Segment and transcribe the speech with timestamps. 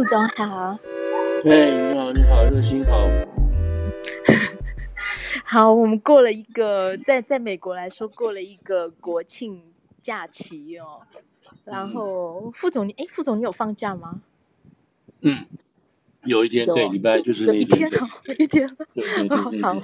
[0.00, 0.78] 副总好。
[1.44, 3.06] 哎，你好，你好，热心好。
[5.44, 9.62] 好，我们过了一个在在美国来说过了一个国庆
[10.00, 11.02] 假期哦。
[11.66, 14.22] 然后副总，你哎，副总你有放假吗？
[15.20, 15.44] 嗯，
[16.24, 18.08] 有一天，对，礼拜就是那一天，好
[18.38, 18.66] 一天。
[19.60, 19.78] 好，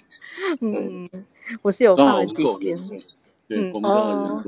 [0.63, 1.11] 嗯，
[1.61, 2.79] 我是有放了几天。
[3.51, 4.43] 嗯哦。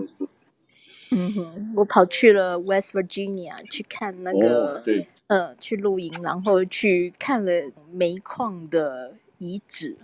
[1.11, 7.53] 嗯哼，我跑去了 West Virginia 去看那个，哦、对，呃，去露营，然后去看了
[7.93, 9.97] 煤矿的遗址。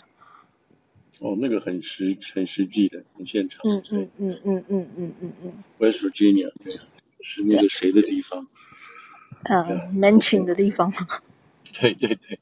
[1.20, 3.60] 哦，那个很实很实际的，很现场。
[3.65, 5.52] 嗯嗯嗯嗯嗯嗯嗯嗯。
[5.79, 6.79] West Virginia 对，
[7.23, 8.46] 是那个谁的地方？
[9.45, 10.96] 嗯，Manchin 的地方吗？
[11.80, 12.38] 对对对，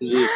[0.00, 0.26] 就是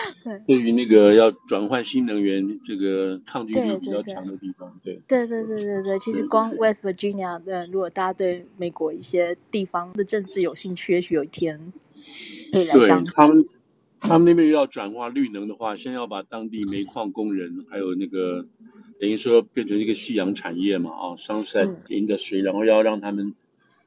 [0.46, 11.72] 对于那个要转换新能源这个抗拒力比较强的地方，对对对对对对，其实光 West Virginia 的，如果大家对美国一些地方的政治有兴趣，也许有一天
[12.52, 13.02] 可以来讲。
[13.02, 13.46] 对他们，
[14.00, 18.46] 他们那边要转化绿能的话，先要把当地煤矿工人还有那个
[19.00, 23.34] 等于说变成一个夕阳产业嘛啊，Sunset Industry，然后要让他们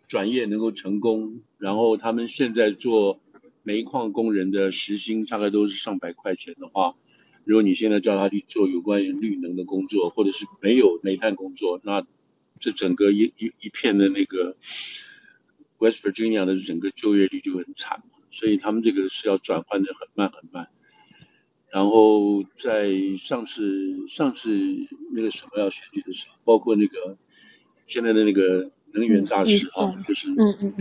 [0.07, 3.19] 转业能够成功，然后他们现在做。
[3.65, 6.95] 煤矿工人的时薪大概都是上百块钱的话，
[7.45, 12.05] 如果你现在叫他去做有关于绿能的工作，或者是没有煤炭工作，那
[12.59, 14.55] 这整个一一一片的那个
[15.79, 20.67] West Virginia 的整个就业率就很惨，所以他们这个是要转换的很慢很慢。
[21.71, 24.51] 然后在上次上次
[25.11, 27.17] 那个什么要选举的时候，包括那个
[27.87, 30.29] 现在的那个能源大使啊、嗯，就是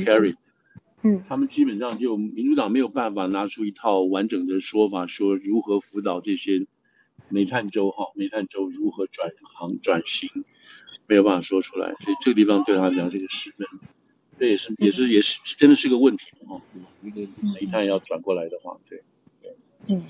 [0.04, 0.34] Kerry。
[1.06, 6.66] 嗯，他们基本上就民主党没有办法拿出一套完整的说法，说如何辅导这些
[7.28, 10.30] 煤炭州哈，煤炭州如何转行转型，
[11.06, 13.68] 没有办法说出来，所以这个地方对他来讲这个十分，
[14.38, 16.58] 这也是也是也是真的是个问题哈，
[17.02, 19.02] 一个煤炭要转过来的话，对
[19.42, 19.54] 对，
[19.88, 20.02] 嗯，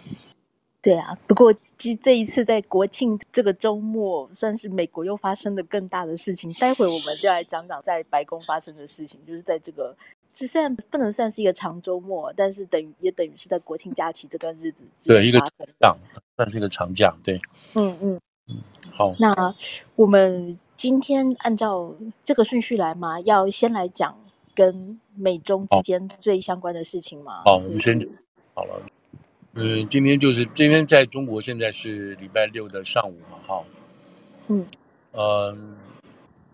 [0.81, 9.97] 对啊，不过这这一次在国庆这个周末，算是美国又发生的更大的事情，待会我们就来讲讲在白宫发生的事情，就是在这个。
[10.34, 14.84] 这虽然不能算是一个长周末，但是等于也等于是在国庆假期这段日子。
[15.06, 15.49] 对，一个长
[15.81, 15.97] 假，
[16.37, 17.15] 算是一个长假。
[17.22, 17.41] 对，
[17.75, 18.56] 嗯嗯嗯。
[18.93, 19.55] 好，那
[19.94, 24.19] 我们今天按照这个顺序来嘛，要先来讲
[24.56, 27.43] 跟美中之间最相关的事情嘛。
[27.44, 27.97] 好，我们先
[28.55, 28.83] 好了。
[29.53, 33.65] 嗯，今天就是今天在中国，现在是礼拜六的上午嘛，哈。
[34.49, 34.67] 嗯。
[35.12, 35.77] 嗯，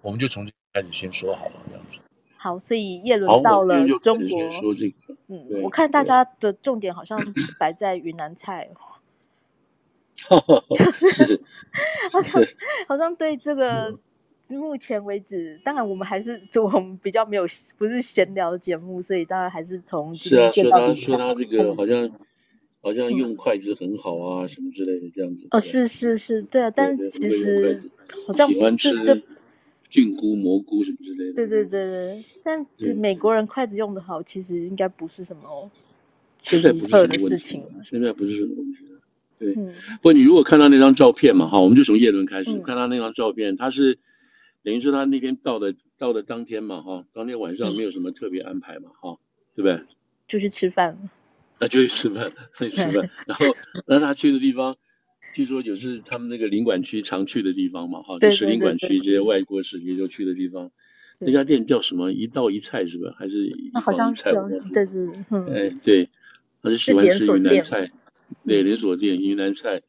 [0.03, 1.97] 我们就从这开始先说好了，这样子。
[2.43, 4.51] 好，所以叶伦到了中国。
[4.51, 7.21] 说这个、嗯，我看大家的重点好像
[7.59, 8.71] 摆在云南菜，
[10.75, 11.39] 就 是
[12.11, 12.43] 好像
[12.89, 13.99] 好像对这个
[14.49, 17.45] 目前为止，当然我们还是就我们比较没有
[17.77, 22.11] 不是闲聊的节目，所以当然还是从是啊，说他说他这个好像
[22.81, 25.47] 好像用筷子很好啊，什么之类的这样子。
[25.51, 27.83] 哦，是是是，对啊，但其实
[28.27, 29.23] 好像喜欢吃。
[29.91, 31.35] 菌菇、蘑菇什么之类的。
[31.35, 32.65] 对对对对，但
[32.97, 35.71] 美国人筷子用的好，其实应该不是什么
[36.39, 37.63] 奇特的事情。
[37.85, 39.01] 现在不是什么问题了。
[39.39, 43.99] 对，嗯、不过你如果看到那张照片嘛，哈，我们就从叶伦开始、嗯、看他那张照片，他是
[44.63, 49.19] 等于说他那天到的到的当天嘛，哈，当天晚上没有什么特别安排嘛，哈、嗯，
[49.57, 49.85] 对不对？
[50.29, 50.97] 就去吃饭。
[51.59, 53.47] 那 就去吃饭， 去吃饭， 然后
[53.87, 54.77] 让他去的地方。
[55.33, 60.71] 据说就是他们那个领馆区常去的地方嘛，哈，就是领馆区这些外国使节就去的地方。
[61.23, 62.13] 那家店叫什么？
[62.13, 63.15] 一道一菜是吧？
[63.19, 63.81] 还是一道一菜？
[63.81, 64.23] 好像是，
[64.73, 65.55] 对对对。
[65.55, 66.09] 哎，对，
[66.63, 67.91] 他是喜欢吃云南菜，
[68.47, 69.83] 对，连锁店云南菜，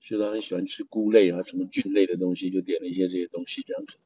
[0.00, 3.96] 所以他很喜欢吃菇类啊，什么菌类的东西，就点了一些这些东西这样子。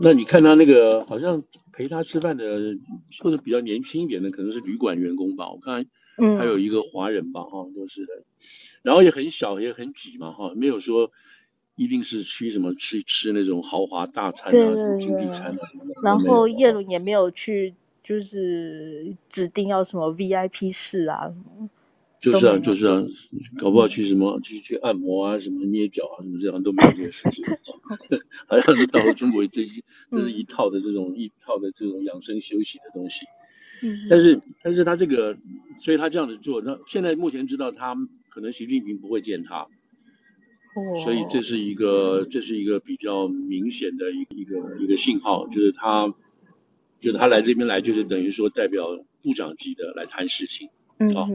[0.00, 2.76] 那你看他那个好像陪他吃饭的，
[3.20, 5.48] 或者比较年轻一点的，可能是旅馆员工吧。
[5.50, 5.86] 我看
[6.38, 8.24] 还有一个华人吧，哈，都是的。
[8.82, 11.10] 然后也很小，也很挤嘛，哈，没有说
[11.76, 15.58] 一定是去什么吃吃那种豪华大餐啊，对对对什么经济餐啊。
[16.02, 21.32] 然后叶伦也没有去，就是指定要什么 VIP 室啊。
[22.20, 23.00] 就是啊，就是啊，
[23.58, 27.44] 搞不好去什么去去按摩啊，什么捏脚啊，什么这样都没有这些事情。
[28.48, 29.82] 好像是到了中国这是
[30.32, 33.20] 一套的这种一套的这种养生休息的东西。
[33.82, 34.08] 嗯。
[34.10, 35.36] 但是但是他这个，
[35.76, 37.96] 所以他这样子做，那现在目前知道他。
[38.38, 39.66] 可能习近平不会见他，
[41.02, 46.14] 所以这是一个这是一个比较明显的一个一个一个信号，就是他
[47.00, 50.68] 就是他来这边来就是等于说代表部长级的来谈事情，
[51.16, 51.26] 啊，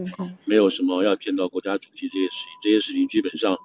[0.46, 3.58] 没有什么要见到国家主席这些事情，这些事情基本上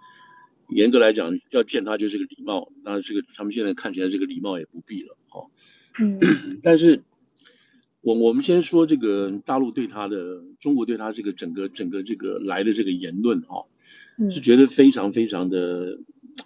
[0.71, 5.47] 严格来讲要见他就是个礼貌，那这个他们现在看起来这个礼貌也不必了，哈，
[6.01, 6.19] 嗯，
[6.65, 7.05] 但是。
[8.09, 13.67] 我我们先说这个大陆对他的，中国对他这个整个整个这个来的这个言论哈、
[14.19, 15.99] 哦，是觉得非常非常的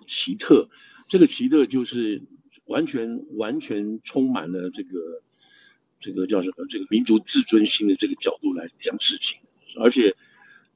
[0.05, 0.69] 奇特。
[1.09, 2.23] 这个奇特就是
[2.65, 5.23] 完全完全充满了这个
[6.01, 9.39] 这个叫什么这个民族自尊心的这个角度来讲事情，
[9.77, 10.17] 而且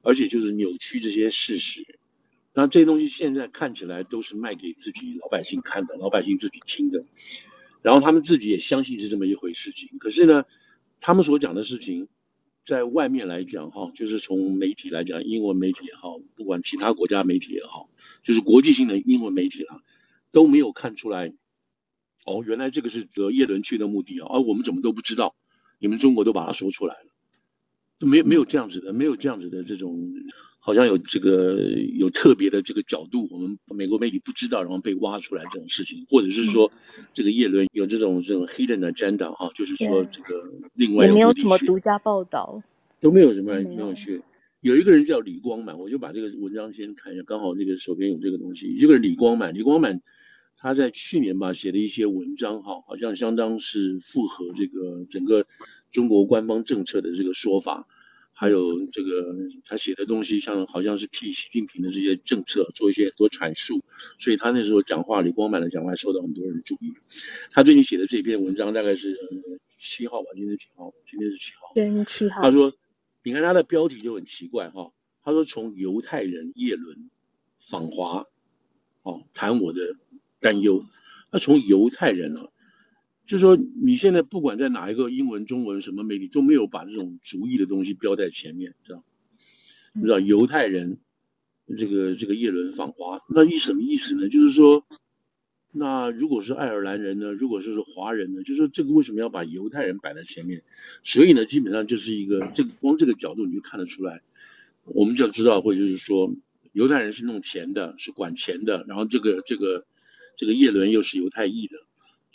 [0.03, 1.85] 而且就是扭曲这些事实。
[2.55, 7.05] 那这些东西现在看起来都是卖给自己老百姓看的，老百姓自己听的，
[7.83, 9.99] 然后他们自己也相信是这么一回事情。
[9.99, 10.45] 可是呢，
[11.01, 12.09] 他们所讲的事情，
[12.65, 17.89] 在外面来讲哈，就是从媒体来讲，英文媒体也好，不管其他国家媒体也好，
[18.25, 19.83] 就是国际性的英文媒体啊，
[20.33, 21.33] 都没有看出来。
[22.25, 25.37] 哦，原来这个是这叶伦去的目的啊，而我们怎么都不知道？
[25.79, 27.11] 你们中国都把它说出来了，
[27.99, 30.11] 都没有没有这样子的，没有这样子的这种。
[30.59, 31.55] 好像有这个
[31.97, 36.73] 有特别的这个角度，我们美国媒体不知道，然后被挖出来这种事情，或者是说
[37.17, 42.63] 这个叶伦有这种这种 hidden agenda 哈，就是说这个另外也没有什么独家报道，
[43.01, 44.21] 都没有什么没有去。
[44.61, 48.77] 有一个人叫李光满，我就把这个文章先看一下，刚好那个手边有这个东西。
[48.79, 50.03] 这个李光满，李光满
[50.59, 55.47] 他在去年吧写的一些文章哈，好像相当是符合这个整个
[55.93, 57.87] 中国官方政策的这个说法。
[58.39, 59.35] 还有这个
[59.65, 63.83] 他写的东西，像好像是替习近平的这些政策做一些很多阐述，
[64.19, 66.93] 所以他那时候讲话，李光满的讲话受到很多人注意。
[67.51, 69.17] 他最近写的这篇文章大概是
[69.79, 70.93] 七号吧，今天是几号？
[71.11, 71.73] 今天是七号。
[71.75, 72.43] 今天七号。
[72.43, 72.75] 他说，
[73.23, 74.93] 你看他的标题就很奇怪哈，
[75.25, 77.09] 他说从犹太人叶伦
[77.59, 78.27] 访华，
[79.03, 79.97] 哦，谈我的
[80.41, 80.83] 担忧。
[81.33, 82.49] 那从犹太人呢、啊？
[83.27, 89.03] 就是说，你现在不管在哪一个英文、中文什么媒体，都没有把这种族裔的东西标在前面，知道？
[89.95, 90.99] 你知道犹太人
[91.77, 94.29] 这个这个叶伦访华，那意什么意思呢？
[94.29, 94.87] 就是说，
[95.73, 97.33] 那如果是爱尔兰人呢？
[97.33, 98.43] 如果说是华人呢？
[98.43, 100.63] 就是说这个为什么要把犹太人摆在前面？
[101.03, 104.23] 所以呢，基本上就是一个这个光这个角度你就看得出来，
[104.85, 106.33] 我们就要知道，或者就是说，
[106.73, 109.85] 犹太人是弄钱的，是管钱的，然后这个这个
[110.37, 111.77] 这个叶伦又是犹太裔的。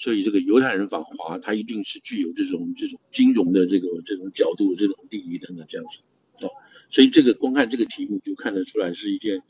[0.01, 5.99] 所以这个犹太人访华，他一定是具有这种这种金融的这个这种角度、这种利益等等这样子，
[6.43, 6.49] 哦，
[6.89, 9.43] 所以这个光看这个题目就看得出来是一件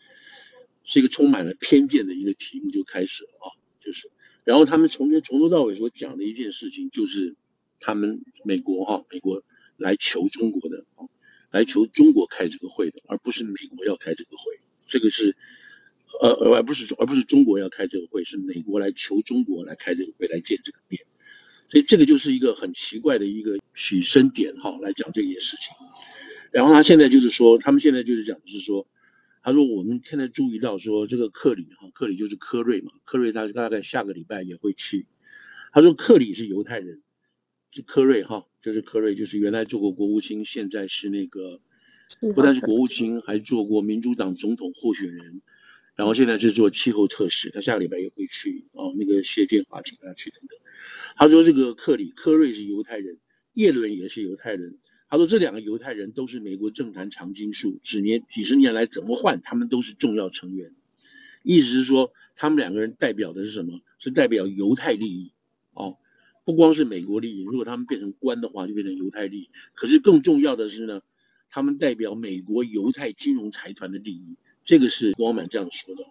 [0.84, 3.48] 是一个充满了偏见的一个题目就开始了啊，
[3.80, 4.12] 就是，
[4.44, 7.38] 然后他们从从头到尾所讲的一件事情就是
[7.80, 9.44] 他们美国哈美国
[9.78, 11.08] 来求中国的啊，
[11.50, 15.38] 来求中国开这个会的，而不是美国要开这个会，这个是。
[16.20, 21.04] 呃，而不是而不是中国要开这个会，是美国来求中国来开这个会来见这个面，
[21.70, 25.76] 所以这个就是一个很奇怪的一个起身点哈，来讲这件事情。
[26.52, 28.88] 然后他现在就是说，他们现在就是讲的是说，
[29.42, 35.08] 他说我们现在注意到说这个克里哈，克里就是科瑞嘛，科瑞他大概下个礼拜也会去。
[35.72, 37.02] 他说克里是犹太人，
[37.72, 41.62] 是科瑞哈，就是科瑞，就是原来做过国务卿，现在是那个
[42.36, 45.42] 不但是国务卿，还做过民主党总统候选人。
[45.96, 48.94] 然后现在是做气候测试，他下个礼拜也会去哦。
[48.98, 50.58] 那个谢建华请他去等等。
[51.16, 53.18] 他说这个克里科瑞是犹太人，
[53.54, 54.78] 叶伦也是犹太人。
[55.10, 60.74] 他说这两个犹太人都是美国政坛常青树，几年几十年来怎么换，他们都是重要成员。
[61.44, 63.82] 意思是说，他们两个人代表的是什么？
[64.00, 65.34] 是代表犹太利益
[65.74, 65.98] 哦，
[66.46, 67.44] 不光是美国利益。
[67.44, 69.50] 如果他们变成官的话，就变成犹太利益。
[69.74, 71.02] 可是更重要的是呢，
[71.50, 74.38] 他们代表美国犹太金融财团的利益。
[74.64, 76.06] 这个是光满这样说的，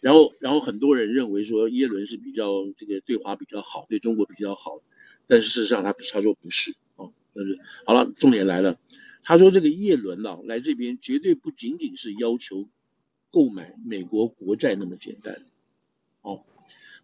[0.00, 4.80] 然后，然后很多人认为说耶伦是比较这个对华比较好，对中国比较好，
[5.26, 8.78] 但是事实上他他说不是哦，但是好了，重点来了，
[9.22, 12.68] 他说这个耶伦啊来这边绝对不仅仅是要求
[13.30, 15.40] 购买美国国债那么简单，
[16.20, 16.44] 哦，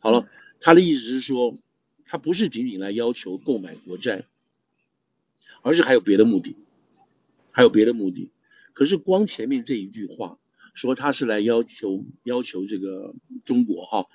[0.00, 0.28] 好了，
[0.60, 1.56] 他的意思是说
[2.04, 4.26] 他不是仅仅来要求购买国债，
[5.62, 6.56] 而是还有别的目的，
[7.50, 8.30] 还有别的目的，
[8.74, 10.38] 可是光前面这一句话。
[10.74, 13.14] 说他是来要求要求这个
[13.44, 14.06] 中国哈，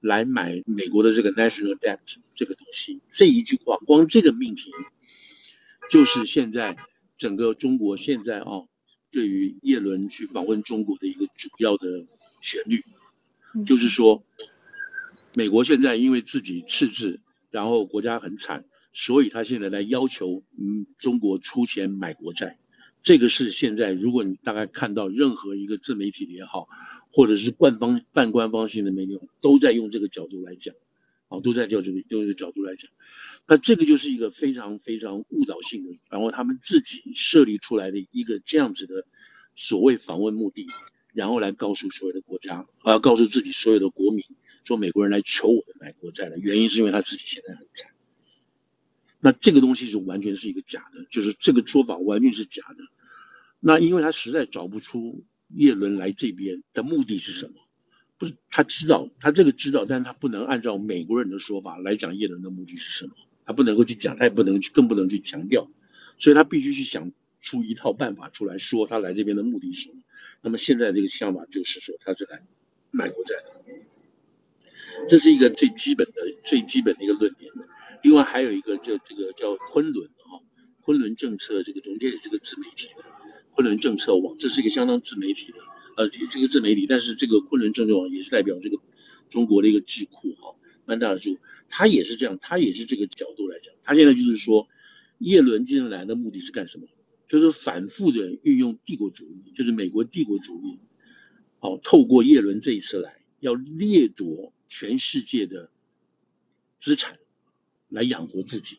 [0.00, 1.98] 来买美国的这个 national debt
[2.34, 4.70] 这个东西，这一句话光这个命题，
[5.90, 6.76] 就是现在
[7.18, 8.66] 整个中国现在啊，
[9.10, 12.06] 对于耶伦去访问中国的一个主要的
[12.40, 12.82] 旋律，
[13.64, 14.24] 就是说，
[15.34, 17.20] 美国现在因为自己赤字，
[17.50, 22.58] 然后国家很惨，所以他现在来要求嗯中国出钱买国债。
[23.06, 26.66] 这个是现在，如果你大概看到任何一个自媒体也好，
[27.12, 30.74] 或者是官方半官方性的媒体，都在用这个角度来讲，
[31.28, 32.90] 啊，都在用这个用这个角度来讲，
[33.46, 39.06] 那这个就是一个非常非常误导性的，然后他们自己设立出来的一个这样子的
[39.54, 40.66] 所谓访问目的，
[41.14, 44.24] 然后来告诉所有的国家，啊，告诉自己所有的国民，
[44.64, 47.92] 说美国人来求我们买国债的原因是因为他自己现在很惨。
[49.20, 52.84] 那这个东西是完全是一个假的，就是这个说法完全是假的。
[53.66, 57.54] 那因为他实在找不出叶伦来这边的目的是什么，
[58.16, 65.68] 不是他知道，他这个知道，但是他不能按照美国人的说法来讲叶伦的目的是什么，他不能够去讲，他也不能去，更不能去强调，
[66.16, 69.96] 所以他必须去想出一套办法出来说他来这边的目的是什么。
[70.42, 72.46] 那么现在这个想法就是说他是来
[72.92, 76.12] 买国债的，这是一个最基本的、
[76.44, 77.52] 最基本的一个论点。
[78.04, 80.38] 另外还有一个叫这个叫昆仑啊，
[80.82, 83.02] 昆仑政策这个中间也是个自媒体的
[83.56, 85.58] 昆仑政策网，这是一个相当自媒体的，
[85.96, 88.78] 呃，这个自媒体，但是这个昆仑政策网也是代表这个
[89.30, 94.68] 中国的一个智库哈，蛮大的智库，他也是这样，他也是这个角度来讲，他现在就是说，
[95.18, 96.86] 叶伦今天来的目的是干什么？
[97.28, 100.78] 就是反复的运用帝国主义，就是美国帝国主义，
[101.60, 105.70] 哦，透过叶伦这一次来，要掠夺全世界的
[106.78, 107.18] 资产。
[107.88, 108.78] 来养活自己，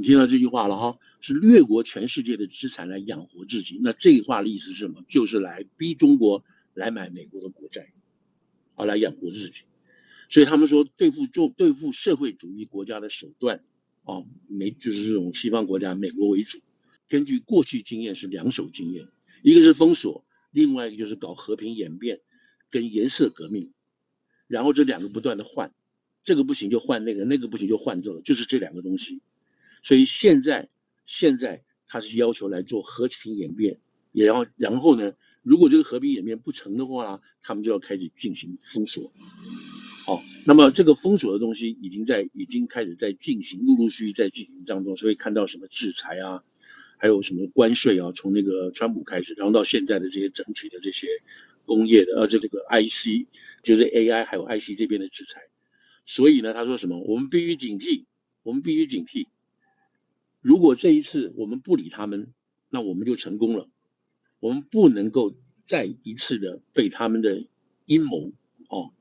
[0.00, 0.98] 你听到这句话了哈？
[1.20, 3.78] 是掠夺全世界的资产来养活自己。
[3.82, 5.04] 那这句话的意思是什么？
[5.06, 6.42] 就是来逼中国
[6.72, 7.92] 来买美国的国债，
[8.76, 9.64] 啊，来养活自己。
[10.30, 13.62] 所以他们说，对付做对付社会主义国家的手段，
[14.04, 16.60] 啊，美就是这种西方国家，美国为主。
[17.10, 19.06] 根据过去经验是两手经验，
[19.42, 22.20] 一个是封锁，另外一个就是搞和平演变
[22.70, 23.74] 跟颜色革命，
[24.46, 25.74] 然后这两个不断的换。
[26.24, 29.20] 这个不行就换那个，那个不行就换这个，就是这两个东西。
[29.82, 30.68] 所以现在
[31.06, 33.80] 现在他是要求来做和平演变，
[34.12, 39.12] 也要然后呢，如果这个和平演变不成的话呢，他们就要开始进行封锁。
[40.06, 44.96] 好，那么这个封锁的东西已经在已经开始在进行，陆陆续续在进行当中。
[44.96, 46.42] 所以看到什么制裁啊，
[46.96, 51.06] 还有什么关税啊，从那个川普开始，然后到现在的这些整体的这些
[51.64, 53.28] 工业的，呃，这这个 IC
[53.62, 55.42] 就是 AI 还有 IC 这边的制裁。
[56.06, 56.98] 所以呢，他说什么？
[57.00, 58.04] 我们必须警惕，
[58.42, 59.26] 我们必须警惕。
[60.40, 62.32] 如果这一次我们不理他们，
[62.70, 63.68] 那我们就成功了。
[64.40, 65.34] 我们不能够
[65.66, 67.44] 再一次的被他们的
[67.84, 68.32] 阴谋
[68.68, 68.92] 哦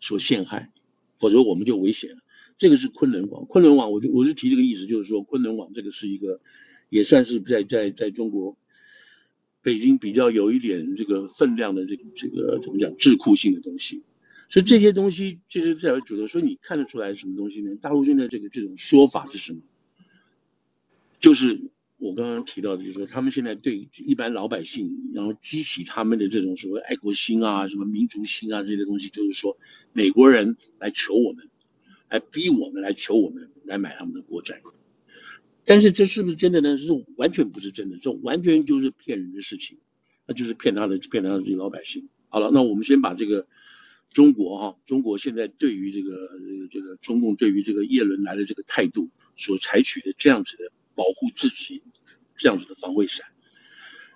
[0.00, 0.72] 所陷害，
[1.18, 2.22] 否则我们就危险了。
[2.56, 6.40] 这个是昆仑网，昆仑网，我就我是提这个意思，就是说昆仑网这个是一个，
[6.88, 8.56] 也算是在在在中国
[9.62, 14.02] 北京比较有一点这个分量的这个这个怎么讲智库性的东西。
[14.48, 17.76] 所以这些东西就是在我觉得说，你看得出来什么东西呢？
[17.76, 19.60] 大陆现在这个这种说法是什么？
[21.20, 29.58] 就是我刚刚提到的，就是说他们现在对一般老百姓，然后激起他们的这种所谓爱国心啊、什么民族心啊这些东西，就是说
[29.92, 31.48] 美国人来求我们，
[32.08, 34.60] 来逼我们，来求我们来买他们的国债。
[35.64, 36.78] 但是这是不是真的呢？
[36.78, 39.78] 是完全不是真的，这完全就是骗人的事情，
[40.26, 42.08] 那就是骗他的骗他的这些老百姓。
[42.28, 43.46] 好了，那我们先把这个。
[44.10, 46.30] 中国哈，中国现在对于这个
[46.70, 51.84] 这个中共对于这个叶伦来的这个态度所采取的这样子的保护自己
[52.34, 53.24] 这样子的防卫伞，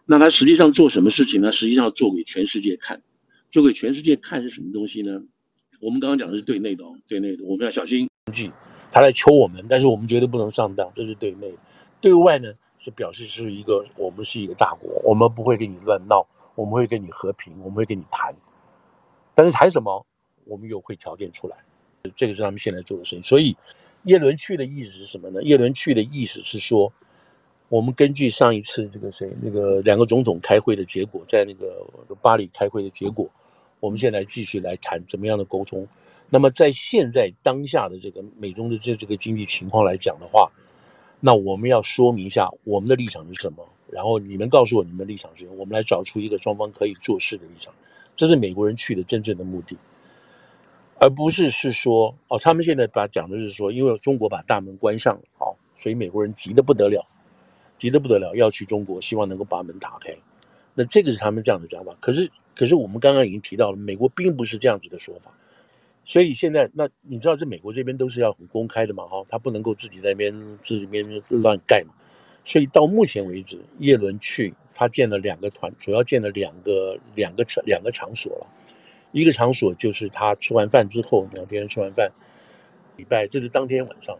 [0.04, 1.52] 那他实际上做什么事情呢？
[1.52, 3.02] 实际上做给全世界看，
[3.52, 5.22] 做给全世界看是什么东西呢？
[5.80, 8.08] 我们刚刚讲的是对内的，对内的我们要小心。
[8.90, 11.58] 他来求我们，但是我们绝对不能上当，这是对内的。
[12.00, 18.34] 对外呢是表示是一个我们是一个大国，我们不会跟你乱闹，我们会跟你和平，我们会跟你谈。
[19.34, 20.04] 但是谈什么，
[20.44, 21.56] 我们又会条件出来，
[22.16, 23.22] 这个是他们现在做的事情。
[23.22, 23.56] 所以，
[24.04, 25.42] 叶伦去的意思是什么呢？
[25.42, 26.92] 叶伦去的意思是说，
[27.68, 31.86] 我们根据上一次这个谁那个两个总统开会的结果，在那个
[32.20, 33.30] 巴黎开会的结果，
[33.80, 35.88] 我们现在继续来谈怎么样的沟通。
[36.28, 40.50] 那么在现在当下的这个美中的这这个经济情况来讲的话，
[41.20, 47.74] 那我们要说明一下我们的立场是什么，然后你们告诉我你们的立场是什么，我们来找出一个双方可以做事的立场。
[48.16, 49.76] 这是美国人去的真正的目的，
[51.02, 57.08] 而不是是说哦，他们现在把讲的是说，因为中国把大门关上了，哦，所以美国人急得不得了，
[57.76, 60.14] 急得不得了，要去中国，希望能够把门打开。
[60.74, 61.96] 那这个是他们这样的讲法。
[61.98, 65.32] 可是，可是我们刚刚已经提到了，美国并不是这样子的说法。
[66.04, 71.94] 所以现在，那你知道，这美国这边都是要很公开的嘛，哈、他不能够自己在那边自己那边乱盖嘛。
[72.44, 78.46] 所以到目前为止，叶伦去他建了两个团，主要建了两个两个场两个场所了。
[79.12, 82.10] 一个场所就是他吃完饭之后，两天吃完饭，
[82.96, 84.18] 礼拜这是当天晚上。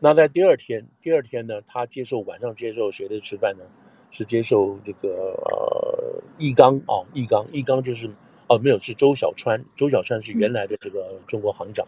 [0.00, 3.64] 那在第二天，第二天呢，他接受晚上接受谁的吃饭呢？
[4.10, 8.10] 是接受这个呃易纲啊，易纲易纲就是
[8.46, 11.86] 哦没有是周小川，周小川是原来的这个中国行长。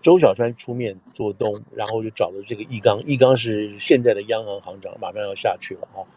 [0.00, 6.08] 周小川出面做东，然后就找了这个易纲，易纲是现在的央行行长，马上要下去了啊。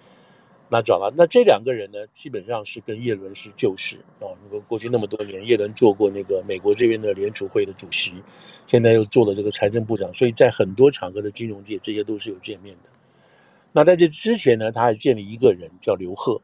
[0.68, 4.34] 那找了，那这两个人呢，基本上是跟叶伦是旧识啊。
[4.44, 8.14] 如果过去那么多年，叶伦做过那个美国这边的联储会的主席，
[8.66, 12.90] 现在又做了这个财政部长，所以在很多场合的金融界，这些都是有见面的。
[13.74, 16.42] 那在这之前呢，他还建立一个人叫刘鹤。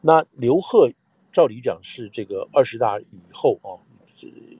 [0.00, 0.90] 那刘鹤
[1.30, 3.84] 照理讲是这个二十大以后啊，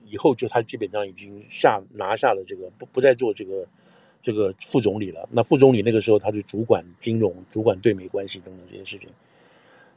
[0.05, 3.67] 以后就他基本上已经下拿下了这个不不再做这个。
[4.23, 9.09] 这个副总理了，那副总理那个时候他就主管金融、主管对美关系等等这些事情，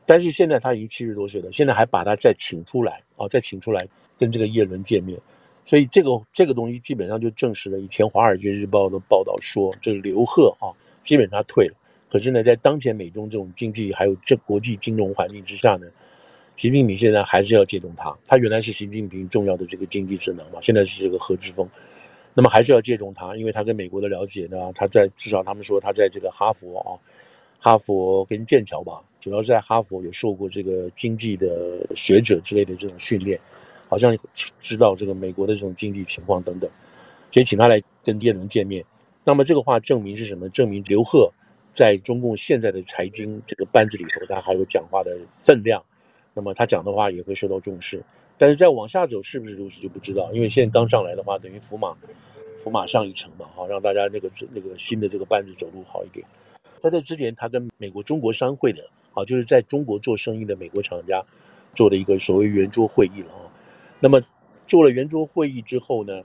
[0.05, 3.87] 但是现在他已经七十多岁了，现在还把他再请出来啊，再请出来
[4.19, 5.21] 跟这个叶伦见面，
[5.65, 11.75] 所以这个这个东西基本上就证实了以前《华尔街日报》的报道说，这个刘鹤啊，基本上退了。
[12.11, 15.87] 可是呢，在当前美中这种经济还有这国际金融环境之下呢，
[16.57, 21.69] 习近平现在还是要借重他，他原来是习近平重要的这个经济智能嘛，现在是这个何志峰。
[22.39, 27.01] 那么还是要借重他，因为他跟美国的了解呢，他在至少他们说他在这个哈佛啊，
[27.59, 33.41] 哈佛跟剑桥吧，主要是在哈佛有受过这个经济的学者之类的这种训练，
[33.89, 34.19] 好像
[34.61, 36.71] 知道这个美国的这种经济情况等等，
[37.33, 38.85] 所以请他来跟叶伦见面。
[39.25, 40.51] 那么这个话证明是什么？
[40.51, 41.33] 证明刘鹤
[41.73, 45.85] 在中共现在的财经这个班子里头，他还有讲话的分量，
[46.35, 48.05] 那么他讲的话也会受到重视。
[48.39, 51.97] 但是再往下走是不是如此就不知道，因为现在刚上来的话，等于福马，
[52.57, 56.27] 福马上一层嘛，好让大家那个那个新的这个班子走路好一点。
[56.79, 61.25] 在这之前，他跟美国中国商会的，啊，就是在中国做生意的美国厂家，
[61.75, 63.49] 做了一个所谓圆桌会议了啊。
[64.01, 64.21] 那么
[64.67, 66.21] 做了圆桌会议之后呢，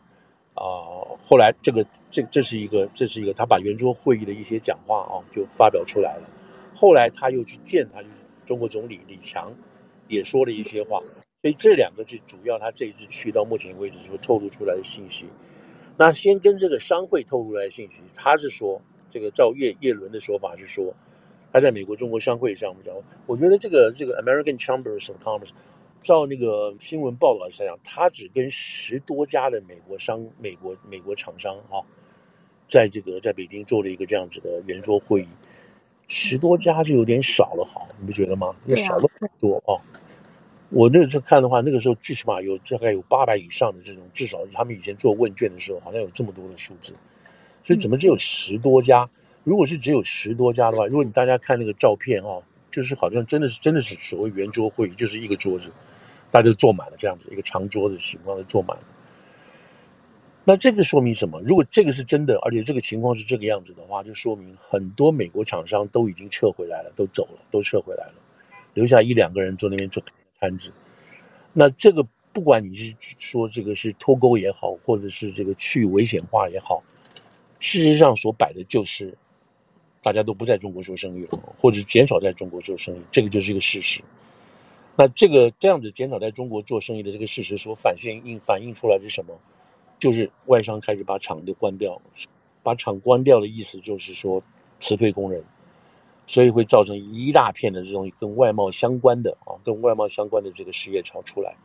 [0.53, 6.29] 啊，后来这个这这是一个这是一个他把圆桌会议的一些讲话啊就发表出来了。
[6.75, 8.15] 后来他又去见他就是
[8.45, 9.53] 中国总理李强，
[10.09, 11.01] 也说了一些话。
[11.41, 15.25] 所以这两个是主要，他这一次去到目前为止所透露出来的信息。
[15.97, 20.93] 那先跟这个商会透露来的信息，他是说，这个照叶叶伦的说法是说，
[21.51, 22.93] 他在美国中国商会上讲，
[23.25, 25.49] 我觉得这个这个 American Chambers of Commerce，
[26.03, 31.81] 照那个新闻报道来讲，他只跟十多家的美国商、美国美国厂商啊，
[32.67, 35.27] 在这个在北京做了一个这样子的圆桌会议，
[36.07, 38.55] 十多家就有点少了，好，你不觉得吗？
[38.65, 39.81] 那少了很多啊。
[40.71, 46.93] 我那个时候看的话，那个时候最起码有大概有八百以上的这种，至少他们以前做问卷的时候，好像有这么多的数字，
[47.65, 49.09] 所以怎么只有十多家？
[49.43, 55.71] 如果是只有十多家的话，如果你大家看那个照片哦，就是好像真的是真的是所谓圆桌会议，就是一个桌子，
[56.31, 58.83] 大家都坐满了这样子一个长桌子情况都坐满了。
[60.45, 61.41] 那这个说明什么？
[61.41, 68.13] 如果这个是真的，而且这个情况是这个样子的话，就说明很多美国厂商都已经撤回来了，都走了，都撤回来了，
[68.73, 70.01] 留下一两个人坐那边坐。
[70.41, 70.73] 摊子，
[71.53, 76.81] 那这个不管你是说这个是脱钩也好，或者是这个去危险化也好，
[77.59, 79.19] 事实上所摆的就是
[80.01, 84.01] 大家都不在中国做生意了，或者减少在中国做生意，这个就是一个事实。
[84.97, 89.39] 那这个这样子减少在中国做生意的这个事实所反现映反映出来是什么？
[89.99, 92.01] 就是外商开始把厂都关掉，
[92.63, 94.41] 把厂关掉的意思就是说
[94.79, 95.43] 辞退工人。
[96.31, 101.57] 所以会造成一大片的这种跟外贸相关的啊，跟外贸相关的这个失业潮出来。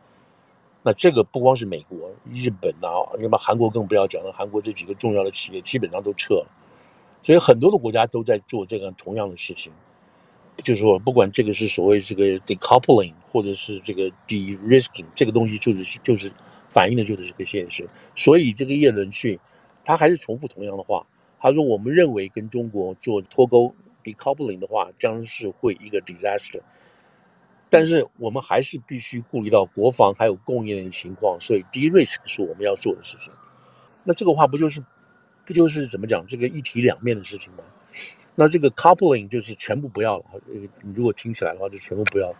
[0.83, 6.47] 那这个不光是美国、日本啊，你把韩国更不要讲了，韩国这几个重要的企业基本上都撤了。
[7.23, 9.71] 所以很多的国家都在做这个同样的事情，
[10.57, 16.33] 就是说，不管这个是所谓这个 decoupling 或者是这个 de-risking，这个东西就是就是
[16.67, 17.87] 反映的就是这个现实。
[18.17, 19.39] 所以这个叶伦去，
[19.85, 21.07] 他还是重复同样的话，
[21.39, 23.73] 他说我们认为跟中国做脱钩。
[24.13, 26.61] Decoupling 的话将是会一个 disaster，
[27.69, 33.33] 但是我们还是必须顾虑到国防还有供应链的情况，所以 d risk 是我们要做的事情。
[34.03, 34.83] 那这个话不就是
[35.45, 37.63] 不就是怎么讲这个一体两面的事情吗？
[38.35, 40.25] 那这个 coupling 就是全部不要了，
[40.81, 42.35] 你如果听起来的话就全部不要。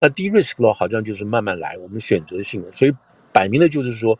[0.00, 2.94] 那 d risk 的话好像就是慢慢来，我们选择性的，所以
[3.32, 4.18] 摆明了就是说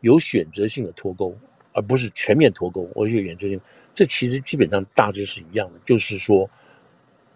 [0.00, 1.36] 有选择性的脱钩，
[1.76, 2.90] 而不是全面脱钩。
[2.94, 3.46] 我有研究。
[3.92, 6.50] 这其实基本上大致是一样的，就是说，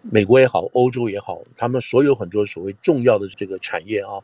[0.01, 4.21] 美国也好，欧洲也好，他们所有很多所谓重要的这个产业啊，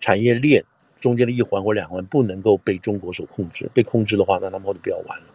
[0.00, 0.64] 产业链
[0.96, 5.26] 中间的一环或两环不能够被中国所控制，被控制的话，那他们就不要玩了。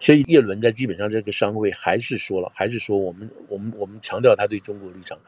[0.00, 5.18] 所以叶伦在基本上这个商会还是说了，还是说我们我们我们强调他对中国立场，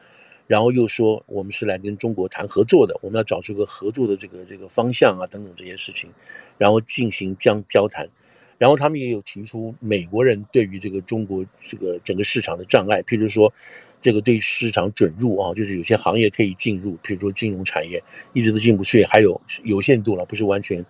[0.47, 6.09] 然后又说我们是来跟中国谈合作的，我们要找出个合作的这个这个方向啊等等这些事情，
[6.57, 8.09] 然后进行将交谈。
[8.57, 13.53] 然后他们也有提出美国人对于这个中国这个整个市场的障碍，譬如说
[14.01, 20.85] 这个对市场准入啊，就是有些行业可以进入，譬如说金融产业一直都进不去，还有有限度了，不是完全。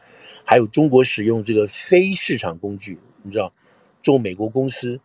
[0.45, 3.51] 还有中国使用这个非市场工具，你知道，
[4.01, 5.01] 做美国公司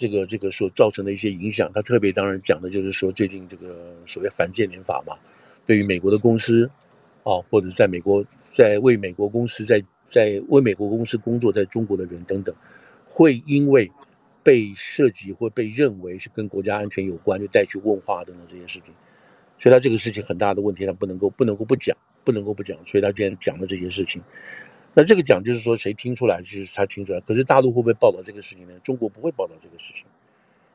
[0.00, 1.70] 这个这个所造成的一些影响。
[1.74, 5.18] 他特别当然讲的就是说，最近这个所谓反间谍法嘛，
[5.66, 6.70] 对于美国的公司
[7.22, 12.54] 啊，或者在美国在为美国公司在在为美国公司工作在中国的人等等，
[13.10, 13.92] 会因为
[14.42, 18.94] 被涉及或被认为是跟国家安全有关，就带去问话等等这些事情。
[19.58, 22.78] 所以他这个事情很大的问题，他不能够不能够不讲，不能够不讲。
[22.86, 24.22] 所以他今天讲了这些事情。
[24.92, 27.20] 那这个讲就是说，谁听出来就是他听出来。
[27.20, 28.74] 可是大陆会不会报道这个事情呢？
[28.82, 30.04] 中国不会报道这个事情，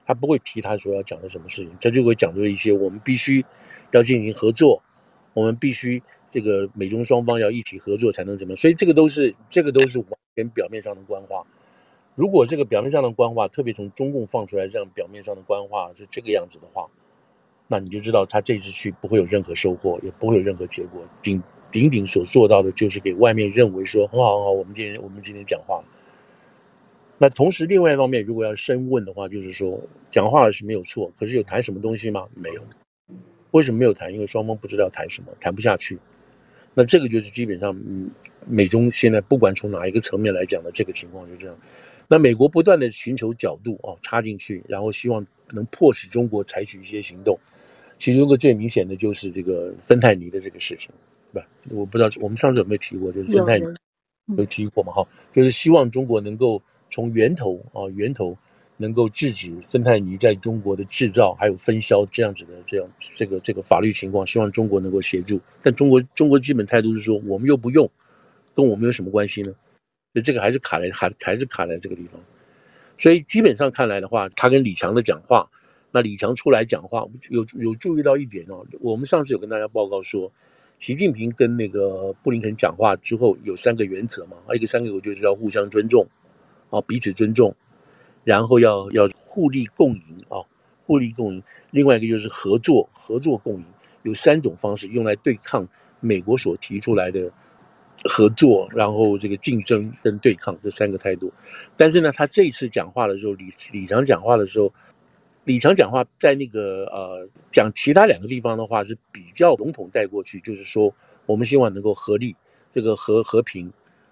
[0.06, 3.46] 他不会提他所要讲的什么事情，他就会讲出一些我们必须
[3.92, 4.82] 要进行合作，
[5.34, 6.02] 我们必须
[6.32, 8.56] 这个美中双方要一起合作才能怎么。
[8.56, 11.46] 所以这个都是这个都是完全表面上的官话。
[12.16, 16.88] 如果这个表面上的官话，特别从中共放出来这样表面上的官话是这个样子的话。
[17.68, 25.84] 那你就知道他这次去不会有任何收获，也不会有任何结果，顶顶顶所做到的就是给外面认为说很好很好，我们今天我们今天讲话。
[27.18, 32.28] 那同时另外一方面，如果要深问的话，就是说讲话是没有错，可是有谈什么东西吗？
[32.34, 32.62] 没有。
[33.52, 34.14] 为什么没有谈？
[34.14, 36.00] 因为双方不知道谈什么，谈不下去。
[36.74, 38.12] 那这个就是基本上，嗯，
[38.50, 41.58] 美中现在不管从哪一个层面来讲的这个情况就这样。
[42.10, 47.40] 那美国不断的寻求角度啊，插进去，然后希望能迫使中国采取一些行动。
[47.98, 50.90] 其中一个最明显的就是这个芬太尼的这个事情，
[51.70, 53.66] 我不知道我们上次有没有提过，就是芬太尼
[54.38, 54.94] 有提过嘛？
[54.94, 58.38] 哈，就是希望中国能够从源头啊源头
[58.78, 65.42] 能够制止芬太尼在中国的制造还有分销这样子的这样这个这个法律情况，希望中国能够协助。
[65.62, 67.90] 但中国中国基本态度是说，我们又不用，
[68.54, 69.54] 跟我们有什么关系呢？
[70.14, 72.22] 所以这个还是卡在还还是卡在这个地方。
[72.98, 75.50] 所以基本上看来的话，他跟李强的讲话。
[75.92, 78.66] 那李强出来讲话，有有注意到一点哦。
[78.82, 80.34] 我们上次有跟大家报告说，
[80.78, 86.08] 习近平跟那个布林肯讲话之后有三个原则嘛，还有一个三个我就是要互相尊重，
[86.70, 87.56] 啊，彼此尊重，
[88.24, 90.46] 然后要要互利共赢啊，
[90.86, 91.44] 互利共赢。
[91.72, 93.66] 另外一个就是合作，合作共赢，
[94.04, 95.68] 有三种方式用来对抗
[96.02, 97.32] 美国所提出来的
[98.04, 101.34] 合作，然后这个竞争跟对抗这三个态度。
[101.78, 104.74] 但是呢，他这次讲话的时候，李李强讲话的时候。
[105.46, 110.96] 李强讲话在那个呃讲其他两个地方的话是比较笼统带过去，就是说
[111.28, 112.36] 我们希望能够合力，
[112.74, 113.72] 这个和和平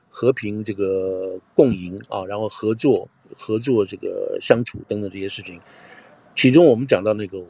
[0.09, 5.59] 和平这个共赢啊，然后合作合作这个相处等等这些事情。
[6.35, 7.43] 其中我们讲到那个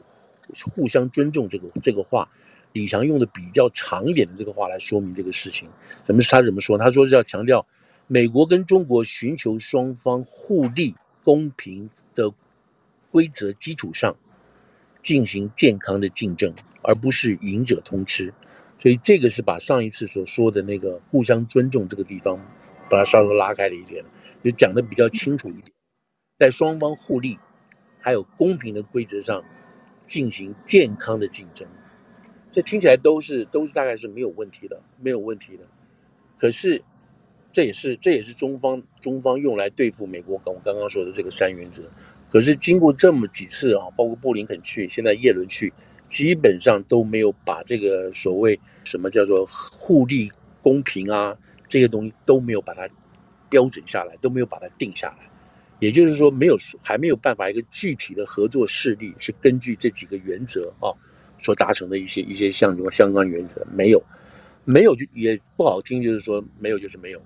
[0.73, 2.29] 互相尊重这个这个话，
[2.71, 5.67] 李强用的比较长一点的这个话来说明这个事情。
[6.05, 6.77] 什么是他怎么说？
[6.77, 7.67] 他说是要强调
[8.07, 12.33] 美国跟中国寻求双方互利公平的。
[13.13, 14.15] 规则基础上
[15.03, 18.33] 进行健康的竞争，而不是赢者通吃。
[18.79, 22.39] 所以这个是把上一次所说的那个互相尊重这个地方，
[22.89, 24.03] 把它稍微拉开了一点，
[24.43, 25.65] 就讲得比较清楚一点，
[26.39, 27.37] 在双方互利
[27.99, 29.43] 还有公平的规则上
[30.07, 31.67] 进行健康的竞争。
[32.49, 35.65] 这听起来都是都是大概是没有问题的，没有问题的。
[36.39, 36.83] 可是
[37.51, 41.91] 这也是这也是中方中方用来对付美国，跟我刚刚说的这个三原则。
[42.33, 45.71] 可是经过这么几次啊，包括布林肯去，现在耶伦去，
[46.07, 50.31] 基本上都没有把这个所谓什么叫做互利
[50.63, 52.89] 公平啊这些东西都没有把它
[53.51, 55.29] 标准下来，都没有把它定下来。
[55.79, 60.97] 也就是说，没有还没有办法一个具体的合作事例是根据这几个原则啊
[61.37, 64.01] 所达成的一些一些相相关原则，没有，
[64.65, 67.21] 没有就也不好听，就是说没有就是没有。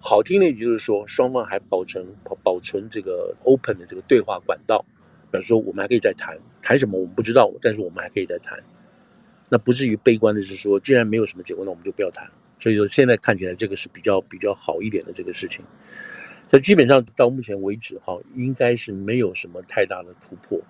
[0.00, 4.84] 好听的也就是说，双方还保存保保存这个 open 的这个对话管道，
[5.32, 8.62] 比如说我们还可以再谈谈什么我们不知道，但是我们还可以再谈。
[9.48, 12.30] 那不至于悲观的是说，既然没有什么结果，那我们就不要谈。
[12.60, 15.64] 所以说现在看起来这个是比较比较好一点的这个事情。
[16.48, 20.60] 这基本上到目前为止哈，应该是没有什么太大的突破。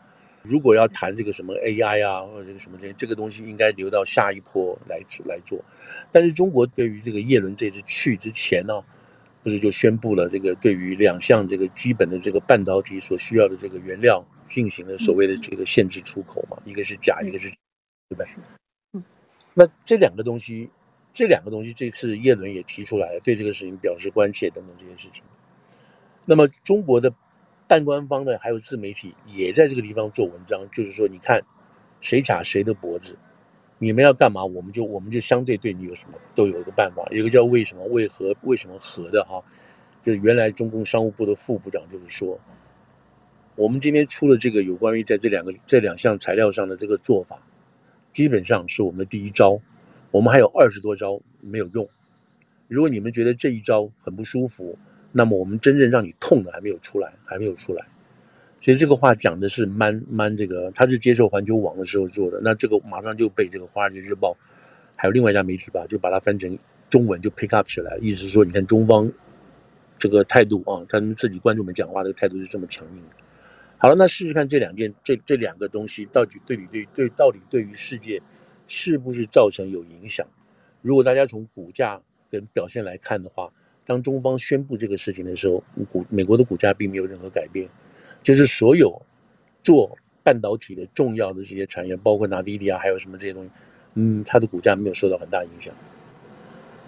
[0.42, 5.64] 如果要谈这个什么 AI 啊，或者这个什么这这个东西，应该留到下一波来来做。
[6.12, 8.84] 但是中国对于这个叶伦这次去之前呢？
[9.48, 16.58] 不是就宣布了这个对于两项这个基本的这个半导体所需要的这个原料进行了所谓的这个限制出口嘛？
[16.66, 17.48] 一个是假，一个是，
[18.10, 18.26] 对吧？
[18.92, 19.02] 嗯，
[19.54, 20.68] 那这两个东西，
[21.14, 25.22] 这两个东西，这次叶伦也提出来了，对这个事情表示关切等等这些事情。
[26.26, 27.14] 那么中国的
[27.66, 31.46] 半官方的还有自媒体也在这个地方做文章，就是说，你看
[32.02, 33.18] 谁卡谁的脖子。
[33.78, 34.44] 你们要干嘛？
[34.44, 37.06] 我们就我们就相对对你有什么都有一个办法。
[37.12, 39.44] 一个叫为什么为何为什么和的哈，
[40.04, 42.40] 就原来中共商务部的副部长就是说，
[43.54, 47.42] 我们今天出了这个有关于在这两个这两项材料上的这个做法，
[48.10, 49.60] 基本上是我们的第一招，
[50.10, 51.88] 我们还有二十多招没有用。
[52.66, 54.76] 如果你们觉得这一招很不舒服，
[55.12, 57.86] 那么我们真正让你痛的还没有出来，还没有出来。
[58.60, 64.36] 所以这个话讲的是蛮蛮这个，他是接受环球网的时候做的，那这个马上就被这个华尔街日报
[64.96, 66.58] 还有另外一家媒体吧，就把它翻成
[66.90, 69.12] 中文就 pick up 起来，意思是说，你看中方
[69.96, 73.02] 这个态度啊，他们自己观众们讲话的态度是这么强硬。
[73.78, 78.22] 好了，那试试看这两件这这两个东西到底对你对对到底对于世界
[78.66, 80.26] 是不是造成有影响？
[80.82, 83.52] 如果大家从股价跟表现来看的话，
[83.86, 87.68] 当中方宣布这个事情的时候，股美国的股价并没有任何改变。
[88.22, 89.02] 就是所有
[89.62, 93.50] 做半导体的重要的这些产业，包括拿迪迪啊，还有什么这些东西，
[93.94, 95.74] 嗯，它的股价没有受到很大影响。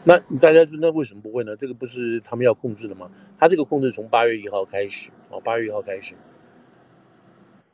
[0.03, 1.57] 那大家知道为什么不会呢？
[1.57, 3.11] 这个不是他们要控制的吗？
[3.39, 6.15] 它这个控制从八月一号开始啊，八月一号开始，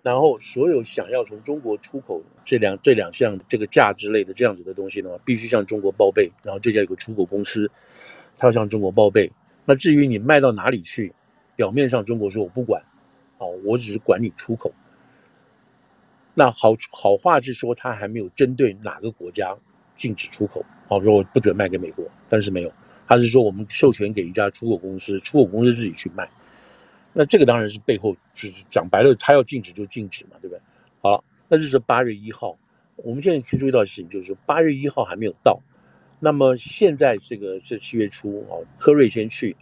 [0.03, 7.71] 然后所有想要从中国出口这两这两项这个价值类的这样子的东西的话，必须向中国报备，然后这家有个出口公司，
[8.39, 9.33] 他要向中国报备。
[9.65, 11.13] 那至于你卖到哪里去，
[11.55, 12.83] 表面上中国说我不管。
[13.39, 14.73] 哦，我只是管你出口。
[16.35, 19.57] 那好好话是说，他还没有针对哪个国家
[19.95, 20.65] 禁止出口。
[20.89, 22.73] 哦，说我不准卖给美国，但是没有，
[23.07, 26.29] 他是说我们授权给一家出口公司，出口公司自己去卖。
[27.13, 30.61] 那这个当然是背后就是讲白了，他要禁止就禁止嘛，对不对？
[31.01, 32.59] 好，那就是八月一号。
[32.97, 35.61] 我们现在可以注意到事情就是，八月一号还没有到。
[36.21, 39.57] 那么现在这个是七月初，哦，科瑞先去。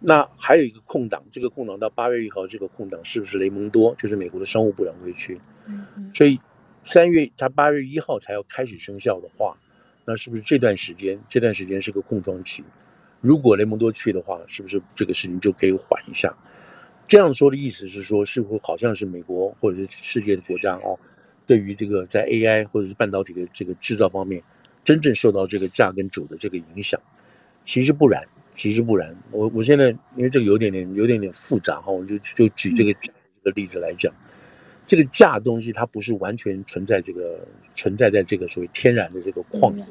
[0.00, 3.94] 那还有一个空档，这个空档到八月一号，这个空档是不是雷蒙多？
[3.96, 5.40] 就是美国的商务部长会去。
[6.14, 6.40] 所以
[6.82, 9.58] 三月他八月一号才要开始生效的话，
[10.04, 11.20] 那是不是这段时间？
[11.28, 12.64] 这段时间是个空窗期。
[13.20, 16.36] 如果雷蒙多去的话，是不是这个事情就可以缓一下？
[17.08, 21.00] 这样说的意思是说，是不是好像是美国或者是世界的国家哦，
[21.46, 24.44] 对于这个在 AI 或者是半导体的这个制造方面，
[24.84, 27.00] 真正受到这个价跟主的这个影响？
[27.62, 28.28] 其实不然。
[28.50, 33.12] 其实不然，我我现在因为这个有点点有点点复杂哈，我就就举这个这
[33.44, 34.12] 个例子来讲，
[34.84, 39.86] 这个价东西它不是完全存在这个存在在这个所谓天然的这个矿啊，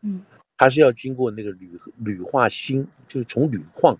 [0.00, 0.24] 嗯，
[0.56, 3.96] 它是要经过那个铝铝化锌，就是从铝矿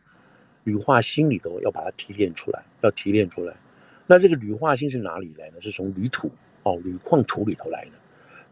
[0.64, 3.54] 铝化锌里头要把它提炼出来，要提炼出来。
[4.08, 5.60] 那这个铝化锌是哪里来的？
[5.60, 6.32] 是从铝土
[6.64, 7.92] 哦，铝矿土里头来的。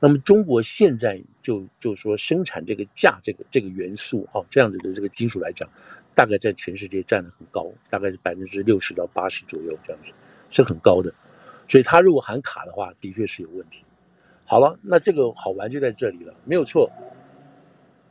[0.02, 5.68] 那么中国现在就就说生产这个价这个这个元素啊，这样子的这个金属来讲，
[6.14, 10.12] 大概在全世界占的很高，大概是百分之六十到八十左右这样子，
[10.48, 11.14] 是很高的。
[11.68, 13.84] 所以它如果含卡的话，的确是有问题。
[14.46, 16.90] 好了，那这个好玩就在这里了，没有错。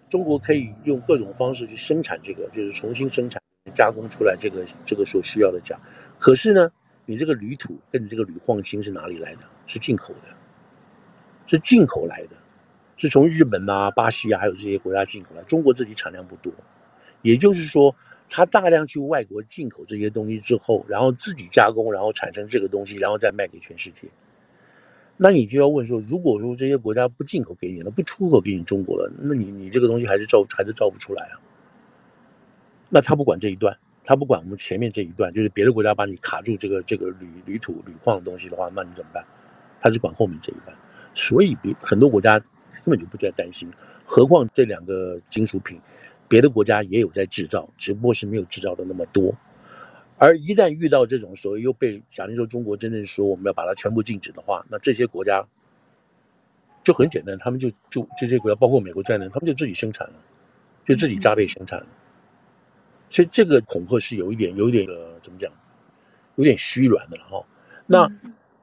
[0.09, 3.41] 中国可以用各种方式去生产这个，就是重新生产
[3.73, 5.79] 加工出来这个这个所需要的价。
[6.19, 6.71] 可是呢，
[7.05, 9.41] 你这个铝土跟你这个铝矿芯是哪里来的？
[9.65, 10.37] 是进口的。
[11.49, 12.35] 是进口来的，
[12.95, 15.41] 是从日本啊、巴西啊，还有这些国家进口来。
[15.41, 16.53] 中国自己产量不多，
[17.23, 17.95] 也就是说，
[18.29, 24.09] 他大量去外国进口这些东西之后，然后自己加工，然后产生这个东西，然后再卖给全世界。
[25.17, 31.41] 那你就要问说，如果说这些国家不进口给你了，不出口给你中国了，那你你这个东西还是造还是造不出来啊？
[32.89, 39.25] 那他不管这一段，他不管我们前面这一段，就是别的国家把你卡住这个这个铝铝土铝矿的东西的话，那你怎么办？
[39.81, 40.77] 他是管后面这一段。
[41.19, 43.69] 所以，比很多国家根本就不再担心。
[44.05, 45.81] 何况这两个金属品，
[46.29, 49.35] 别的国家也有在制造，只不过是没有制造的那么多。
[50.17, 55.45] 而一旦遇到这种所谓又被假定说中国真正说我们要把它全部禁止的话，那这些国家
[56.85, 60.13] 就很简单，他们就就这些国家，包括美国在内，他们就自己生产了，
[60.85, 61.87] 就自己加倍生产了。
[63.09, 65.51] 所以这个恐吓是有一点，有一点呃，怎么讲，
[66.35, 67.45] 有点虚软的哈。
[67.85, 68.09] 那。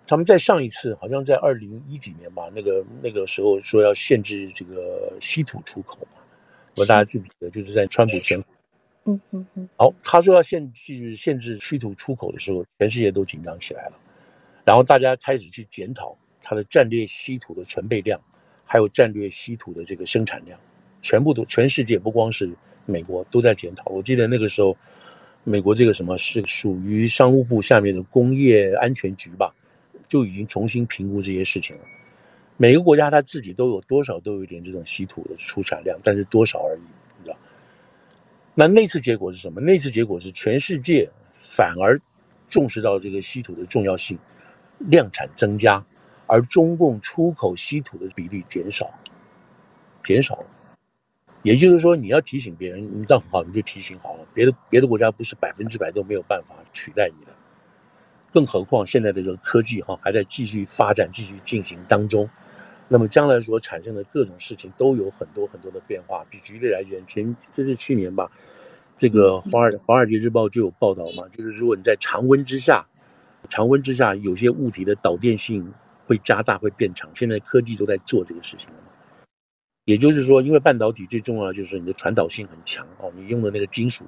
[0.06, 6.22] 他们在上一次好像在二零一几年吧，那个那个时候说要限制这个稀土出口嘛，
[6.76, 7.50] 我大家记不记得？
[7.50, 8.38] 就是在川普前，
[9.04, 9.68] 嗯嗯嗯。
[9.76, 13.98] 好，他说要限制限制稀土出口的时候，全世界都紧张起来了，
[14.64, 18.20] 然后大家开始去检讨它的战略稀土的存备量，
[18.64, 20.60] 还有战略稀土的这个生产量，
[21.02, 22.50] 全部都全世界不光是
[22.84, 23.90] 美国都在检讨。
[23.90, 24.76] 我记得那个时候，
[25.42, 29.52] 美国这个什么是属于商务部下面的工业安全局吧？
[30.08, 31.82] 就已经重新评估这些事情了。
[32.56, 36.80] 每个国家它自己都有多少都有一点这种稀土的出产量，但是多少而已，
[37.18, 37.36] 你知道？
[38.54, 39.60] 那那次结果是什么？
[39.60, 42.00] 那次结果是全世界反而
[42.48, 44.18] 重视到这个稀土的重要性，
[44.78, 45.84] 量产增加，
[46.26, 48.94] 而中共出口稀土的比例减少，
[50.02, 50.46] 减少了。
[51.42, 54.26] 也就是说，你要提醒别人，你倒很好，你就提醒好了。
[54.32, 57.35] 别的别的国家不是百分之百都没有办法取代你的。
[58.36, 62.28] 更何况现在的这个科技哈还在继续发展、继续进行当中，
[62.86, 66.26] 那么将来所产生的各种事情都有很多很多的变化。
[66.28, 68.30] 比举例来讲，前这是去年吧，
[68.98, 72.88] 这个华尔华尔街日报就有报道嘛，就是如果你在常温之下，
[73.48, 75.72] 常温之下，有些物体的导电性
[76.04, 77.08] 会加大，会变长。
[77.14, 78.68] 现在科技都在做这个事情。
[79.86, 84.04] 也就是说，因为半导体最重要的就是你的传导性很强哦，你用的那个金属，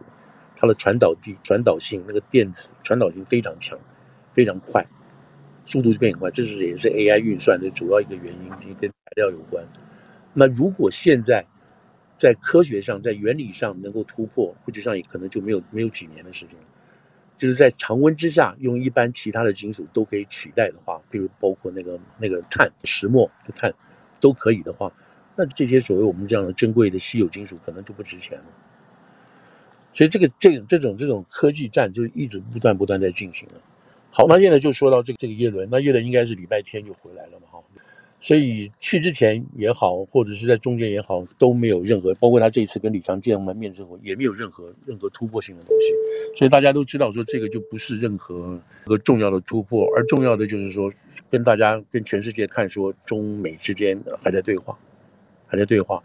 [0.55, 3.79] 它的传导地传导性那个电子传导性非常强，
[4.39, 4.87] 非常快，
[5.67, 6.31] 速度就变很快。
[6.31, 8.49] 这是也是 AI 运算的主要一个原因，
[8.81, 9.67] 跟材料有关。
[10.33, 11.45] 那如果现在
[12.17, 16.55] 在科学上、在原理上能够突破，或者上也可能就没有没有几年的时间。
[17.37, 23.75] 就是在常温之下，用一般其他的金属都可以取代的话，比如包括那个那个碳、石墨的碳，
[24.21, 24.93] 都可以的话，
[25.35, 28.45] 那这些所谓我们这样的珍贵的稀有金属可能就不值钱了。
[29.93, 33.61] 所以这个这这种这种科技战就一直不断不断在进行了。
[34.19, 37.61] 好，那现在就说到这个这个耶伦，那耶伦应该是礼拜天就回来了嘛，哈。
[38.21, 46.37] 所以去之前也好，或者是在中间也好，都没有任何，包括他这一次跟李强见完面之后，也没有任何任何突破性的东西。
[46.37, 50.93] 所以大家都知道说，这个就不是任何和重要的突破，而重要的就是说，
[51.31, 54.77] 跟大家跟全世界看说，中美之间还在对话，
[55.47, 56.03] 还在对话。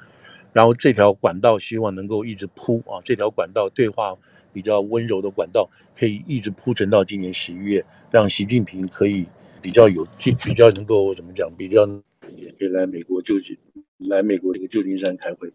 [0.51, 4.17] 然后这条管道希望能够一直铺啊，这条管道对话
[4.53, 9.25] 比较温柔的管道，可以一直铺陈到今年十一月，让习近平可以。
[9.63, 11.49] 比较有劲， 比较能够怎么讲？
[11.57, 11.87] 比较
[12.35, 13.57] 也可以来美国旧金，
[13.97, 15.53] 来美国这个旧金山开会。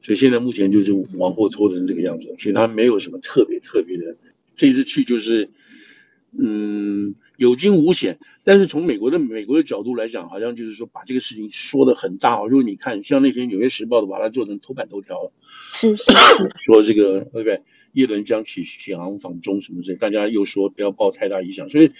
[0.00, 2.32] 所以现在目前就是往后拖成这个样子。
[2.38, 4.16] 其实他没有什么特别特别的，
[4.54, 5.50] 这一次去就是，
[6.38, 8.20] 嗯，有惊无险。
[8.44, 12.44] 但是从美国的美国的角度来讲，好像就是说把这个事情说的很大。
[12.44, 15.32] 如果你看，像那天《纽约时报》都把它做成头版头条了，
[15.72, 16.12] 是是是，
[16.64, 17.60] 说这个对不对？
[17.92, 21.92] 叶伦将启启航访中什么之类，大家又说不要抱太大影响，所以。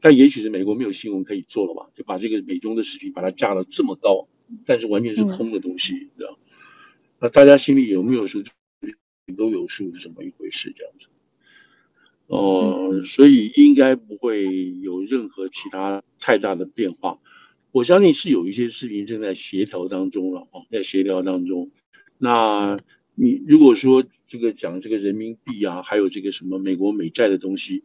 [0.00, 4.28] 但也许是美国没有新闻可以做了吧，就把这个美中的事情把它架得这么高，
[4.64, 6.38] 但是完全是空的东西，嗯、知道？
[7.18, 8.44] 那大家心里有没有数？
[9.36, 10.72] 都有数是怎么一回事？
[10.76, 11.08] 这样子。
[12.28, 17.18] 哦、呃，所以应该不会有任何其他太大的变化。
[17.72, 21.72] 我相信是有一些事情正在协调当中了哦，在协调当中。
[22.18, 22.78] 那
[23.18, 27.82] 你如果说这个讲这个人民币啊，还有这个什么美国美债的东西。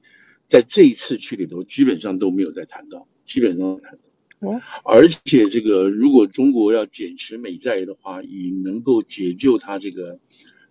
[0.50, 4.62] 在这一次去里头，基本上都没有再谈到，基本上谈到。
[4.84, 10.20] 而且这个如果中国要减持美债的话，以能够解救它这个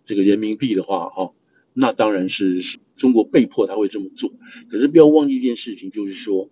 [0.05, 1.33] 这个人民币的话，哈，
[1.73, 2.61] 那当然是
[2.95, 4.33] 中国被迫他会这么做。
[4.71, 6.51] 可是不要忘记一件事情，就是说，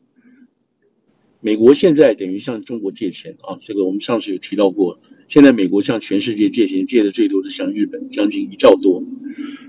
[1.40, 5.00] 美国现在等于向中国借钱啊，这个我们上次有提到过。
[5.28, 9.02] 现在美国向全世界借钱，借的最多是向日本，将近一兆多。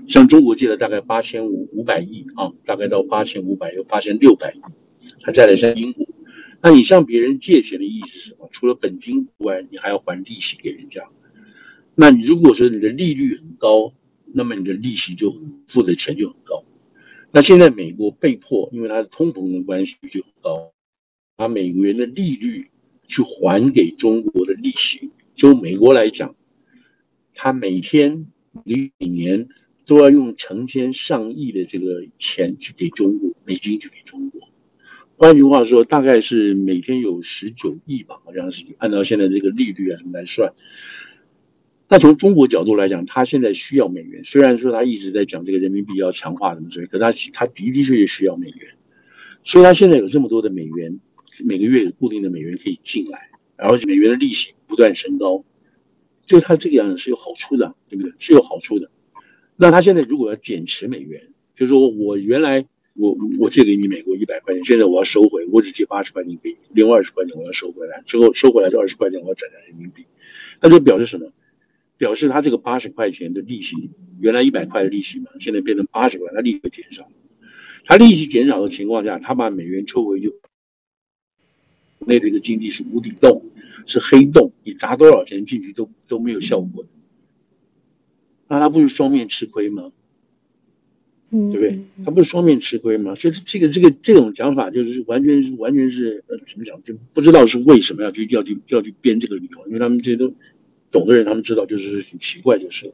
[0.08, 4.60] 向中国借了大概八千五五百亿啊，大概到八千五百又八千六百亿，
[5.22, 6.04] 还再来向英国。
[6.60, 8.48] 那你向别人借钱的意思是什么？
[8.50, 11.08] 除了本金之外，你还要还利息给人家。
[11.94, 13.94] 那你如果说你的利率很高，
[14.34, 16.64] 那么你的利息就付的钱就很高。
[17.30, 20.71] 那现在美国被迫，因为它的通膨的关系就很高，
[21.42, 22.70] 把美元的利率
[23.08, 25.10] 去还给中国的利息。
[25.34, 26.36] 就美国来讲，
[27.34, 28.26] 他每天
[28.64, 29.48] 每年。
[29.84, 34.48] 都要用成千上亿的这个钱去给中国，美金去给中国。
[35.16, 40.52] 换句话说，大概是每天有十九亿吧，好像是按照现在这个利率啊什么来算。
[41.88, 48.74] 那从中国角度来讲，他现在需要美元，虽然说他一直在讲这个人民币要强化什么之类，可他他的的确确需要美元。
[49.44, 51.00] 所以他现在有这么多的美元，
[51.44, 55.44] 每个月有固定的美元可以进来，然后美元的利息不断升高，
[56.26, 58.12] 对他这个样子是有好处的，对不对？
[58.18, 58.90] 是有好处的。
[59.56, 70.06] 那他现在如果要减持美元，就是说我原来我我借给你美国一百块钱，现在我要收回，我只借八十块钱给你，另外二十块钱我要收回来，之后收回来这二十块钱我要转成人民币，
[70.60, 71.32] 那就表示什么？
[71.98, 73.76] 表示他这个八十块钱的利息，
[74.18, 77.08] 原来一百块的利息嘛，现在变成八十块，他利息减少。
[77.84, 80.32] 他利息减少的情况下，他把美元抽回就，
[82.06, 83.44] 那里的经济是无底洞，
[83.86, 86.88] 是黑洞，你砸多少钱进去都都没有效果的。
[88.48, 89.92] 那他不是双面吃亏吗？
[91.30, 92.04] 嗯，对不对？
[92.04, 93.14] 他不是双面吃亏吗？
[93.14, 96.82] 所以这个这个这种讲法就是完全是完全是呃怎么讲？
[96.84, 100.34] 就不知道是为什么要去要去要去编这个理由，因为他们这些都
[100.90, 102.92] 懂的人，他们知道就是很奇怪就是了。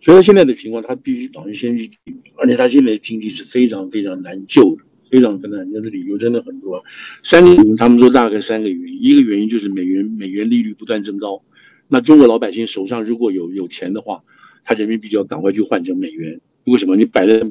[0.00, 1.90] 所以他现在的情况，他必须导致先去，
[2.36, 4.82] 而且他现在的经济是非常非常难救的，
[5.16, 6.84] 非常困难救的理由真的很多。
[7.24, 11.42] 三个，他们说大概三个原因，一个原因就是美元美元利率不断增高。
[11.88, 14.24] 那中国老百姓手上如果有有钱的话，
[14.62, 16.42] 他人民币就要赶快去换成美元。
[16.64, 16.96] 为什么？
[16.96, 17.50] 你摆在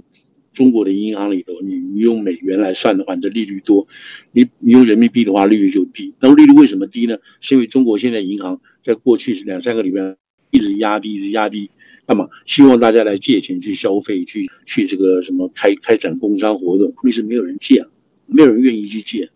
[0.54, 3.88] 中国的银行里头，你你用美元来算的话，你的利率多；
[4.32, 6.14] 你你用人民币的话，利率就低。
[6.20, 7.18] 那利率为什么低呢？
[7.42, 10.18] 是因为中国现在银行在过去两三个礼拜
[10.52, 11.72] 一直压低，一直压低。
[12.08, 17.86] 那么希望大家来借钱去消费，去去这个什么开开展工商活动，为什么没有人借？
[18.28, 19.30] 没有人愿意去借，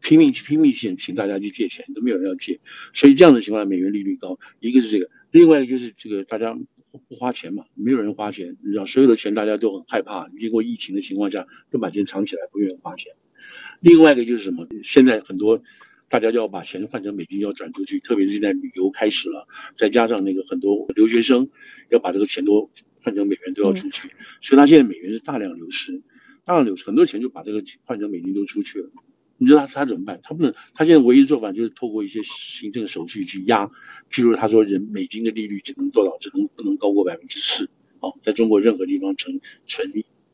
[0.00, 2.60] 拼命去拼命请请大家去借钱，都没有人要借，
[2.94, 6.58] 所以这样的情况下，美元利率高，一个是这个，另外一个就是这个大家
[7.08, 13.12] 不花钱嘛，没有人花钱，你知道所有的钱大家都很害怕，经过疫情的情况下，都把钱藏起来，不愿意花钱。
[13.80, 14.66] 另外一个就是什么？
[14.82, 15.62] 现在很多。
[16.08, 21.48] 大家就要把钱换成美金，要转出去，特别是现在旅游开始了，再加上那个很多留学生
[21.90, 22.70] 要把这个钱都
[23.02, 26.02] 换成美元，都要出去，所以他现在美元是大量流失，
[26.44, 28.90] 大量流失，很多钱就把这个换成美金都出去了。
[29.38, 30.20] 你知道他他怎么办？
[30.22, 33.66] 他不能，他现在唯一做法就是透过一些行政手续去压，
[34.10, 37.68] 譬如他说人美金的利率只能做到，只能不能高过百分之四，
[38.00, 39.92] 哦，在中国任何地方存存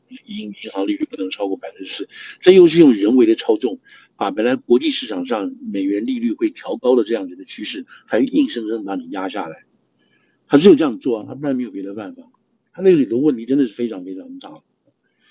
[0.09, 3.79] 银银行利率不能超过百分之四，这又是用人为的操纵。
[4.15, 9.65] 把本来国际市场上美元利率会调高的这样子的趋势，他硬生生把你压下来，
[10.47, 12.23] 他只有这样做啊，他不然没有别的办法。
[12.71, 14.61] 他那里的问题真的是非常非常大，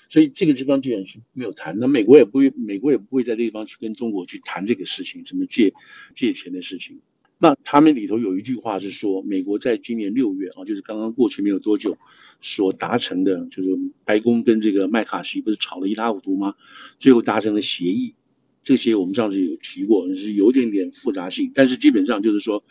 [0.09, 5.73] 所以这个地方既然是没有谈，那美国也不会，美国也不会在这地方去跟中国去谈这个事情，什么借
[6.13, 6.99] 借钱的事情。
[7.43, 11.97] 那他们里头有一句话是说，美国在今年六月啊，就是刚刚过去没有多久
[12.39, 16.55] 所达成的，就是白宫跟这个麦卡锡不是吵得一塌糊涂吗？
[16.99, 18.15] 最后达成了协议。
[18.63, 22.63] 这些我们上次有提过，是有点点复杂性，但是基本上就是说，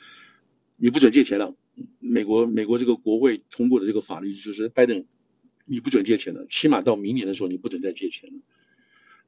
[0.78, 1.54] 你不准借钱了。
[1.98, 5.04] 美国美国这个国会通过的这个法律就是拜登，
[5.66, 8.38] 你不准借钱了，起码到明年的时候你不准再借钱了。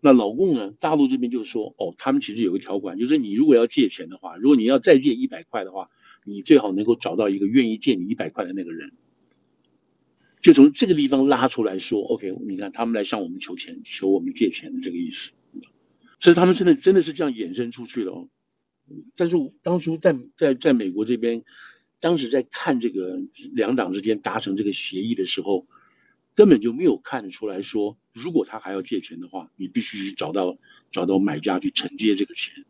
[0.05, 5.89] 那老共呢，大陆这边就说，哦，他们其实有个条款，就是你如果要借钱的话，如果你要再借一百块的话，
[6.27, 8.93] 你最好能够找到一个愿意借你一百块的那个人，
[10.43, 15.31] 就从这个地方拉出来说，OK，你看他们来向我们求钱，求我们借钱的这个意思。
[16.21, 18.29] 所以他们真的真的是这样衍生出去的哦，
[19.17, 21.45] 但是当初在在在美国这边，
[21.99, 23.23] 当时在看这个
[23.55, 25.67] 两党之间达成这个协议的时候，
[26.35, 30.59] 根本就没有看出来说，如果他还要借钱的话，你必须找到
[30.91, 32.65] 找到买家去承接这个钱，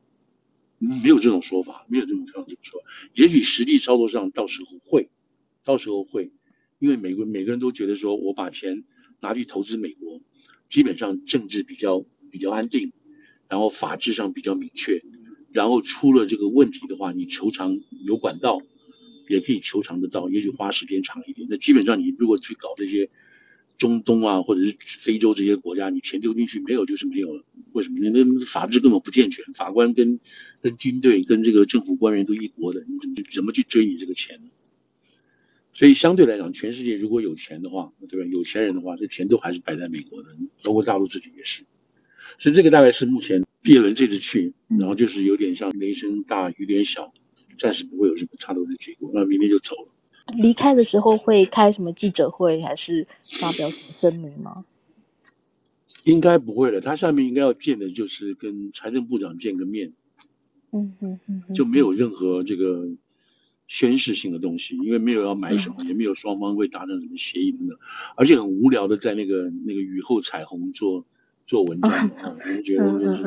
[0.78, 2.82] 没有这种说法，没有这种这样这么说。
[3.14, 5.08] 也许实际操作上到时候会，
[5.64, 6.32] 到时候会，
[6.78, 8.84] 因为美国每个人都觉得说我把钱
[9.20, 10.20] 拿去投资美国，
[10.68, 12.92] 基本上政治比较比较安定。
[13.46, 15.02] 然后法制上比较明确，
[15.52, 18.62] 然后出了这个问题的话，你求偿有管道，
[19.28, 21.46] 也可以求偿得到，也许花时间长一点。
[21.50, 23.10] 那基本上你如果去搞这些
[23.76, 27.44] 中东啊，或者是非洲这些国家，你钱丢进去没有就是没有了。
[27.72, 27.98] 为什么？
[28.00, 30.20] 那法制根本不健全，法官跟
[30.60, 34.50] 跟军队跟这个政府官员都一国的，你怎么怎么去追你这个钱呢？
[35.72, 38.26] 所以相对来讲，全世界如果有钱的话，对吧？
[38.30, 40.28] 有钱人的话，这钱都还是摆在美国的，
[40.62, 41.64] 包括大陆自己也是。
[42.38, 47.12] 所以这个大概是目前叶伦这次去，然后就是有点像雷声大雨点小，
[47.58, 49.88] 暂时不会有什么差多的结果，那明天就走了。
[50.26, 53.06] 离开的时候会开什么记者会，还是
[53.40, 54.64] 发表什么声明吗？
[56.04, 59.92] 应该不会的，他下面应该要见的就是跟财政部长见个面。
[60.72, 62.88] 嗯嗯嗯，就没有任何这个
[63.66, 67.78] 宣示性的东西，因为没有要买什么，嗯、也没有双方会达成什么协议等等，
[68.16, 71.04] 而且很无聊的在那个那个雨后彩虹做。
[71.46, 73.22] 做文章啊，我们觉得就是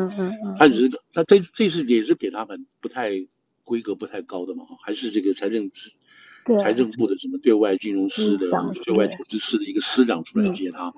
[0.57, 3.11] 他只是他这这次也是给他们不太
[3.63, 5.69] 规格不太高的嘛，还是这个财政
[6.61, 8.47] 财政部的什么对外金融司的
[8.85, 10.93] 对外投资司的一个司长出来接他，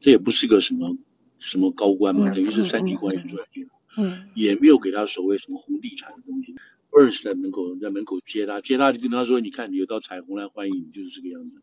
[0.00, 0.96] 这也不是个什么
[1.38, 6.54] 什么高官嘛，等于是三级官员出来接他，嗯，也没有给他所谓什么红地毯的东西，
[6.90, 11.62] 二是在门口在门口接他，接他就跟他说，你看你有道彩虹来欢迎你，就是这个样子。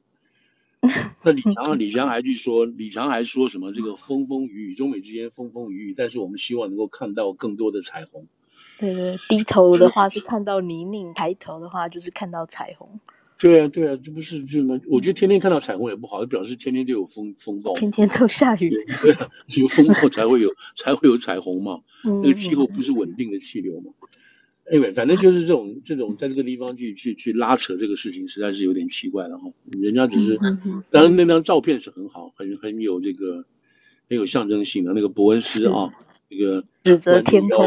[1.24, 8.28] 那李强，李强还去说，李强还说什么这个风风雨雨，中美之间风风雨雨，但是我们希望能够看到更多的彩虹。
[8.80, 13.02] 对对，低头的话是看到泥泞，抬头的话就是看到彩虹。
[13.40, 14.80] 对啊对啊，这不是就吗？
[14.88, 18.70] 我觉得天天看到彩虹也不好，就表示天天都有风风暴，天天都下雨。
[19.02, 23.94] 对啊，有风暴才会有 才会有彩虹嘛，那个气候不是稳定的气流嘛。
[24.72, 29.52] 因为反正就是这种这种在这个地方去去去拉扯这个事情，实在是有点奇怪了哈。
[29.72, 30.38] 人家只是，
[30.92, 33.46] 当然那张照片是很好，很很有这个
[34.08, 34.94] 很有象征性的。
[34.94, 35.92] 那个伯恩斯啊，
[36.30, 37.66] 那个指责天空，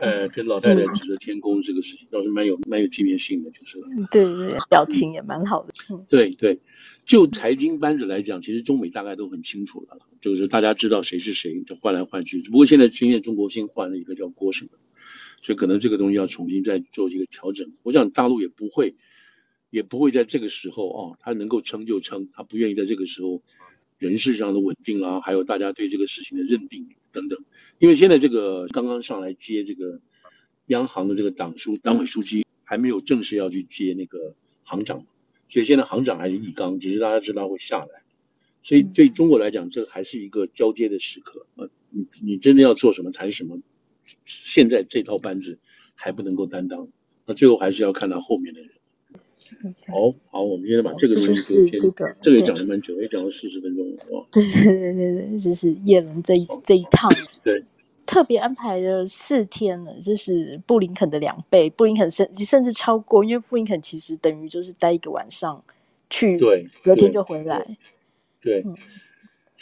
[0.00, 3.86] 呃，跟老太太指责天空这个事情倒是蛮有蛮有纪念性的，就是了。
[4.10, 5.72] 对对对，表情也蛮好的。
[6.08, 6.60] 对对，
[7.06, 12.42] 就财经班子来讲，其实中美大概都很清楚了，就是大家知道谁是谁，就换来换去。
[12.42, 14.70] 只不过现在现在中国新换了一个叫郭什么。
[15.40, 17.72] 所以可能这个东西要重新再做一个调整。
[17.82, 18.94] 我想大陆也不会，
[19.70, 23.42] 也不会在这个时候啊，他能够撑就撑，他不愿意在这个时候
[24.02, 27.38] 人事上的稳定啊，还有大家对这个事情的认定等等。
[27.78, 30.00] 因为现在这个刚刚上来接这个
[30.66, 34.34] 央行的这个党书党委书记还没有正式要去接那个
[34.64, 35.06] 行长，
[35.48, 38.02] 所以现在行长还是易纲，只是大家知道会下来。
[38.64, 41.68] 所以对中国来讲，这还是一个交接的时刻啊。
[41.90, 43.60] 你你真的要做什么谈什么，
[44.24, 45.60] 现在这套班子
[45.94, 46.88] 还不能够担当，
[47.24, 48.70] 那最后还是要看到后面的人。
[49.90, 54.26] 好好，我们现在把这个东西先，这个这个也讲了蛮久，也讲了四十分钟，哇！
[54.30, 57.10] 对对对对对，就是叶伦这一这一趟，
[57.42, 57.62] 对，
[58.06, 65.64] 特别安排了四天呢，就是布林肯的两倍，布林肯甚甚至超过，因为布林肯其实等于就是待一个晚上
[66.10, 67.76] 去，对，隔天就回来，
[68.40, 68.64] 对。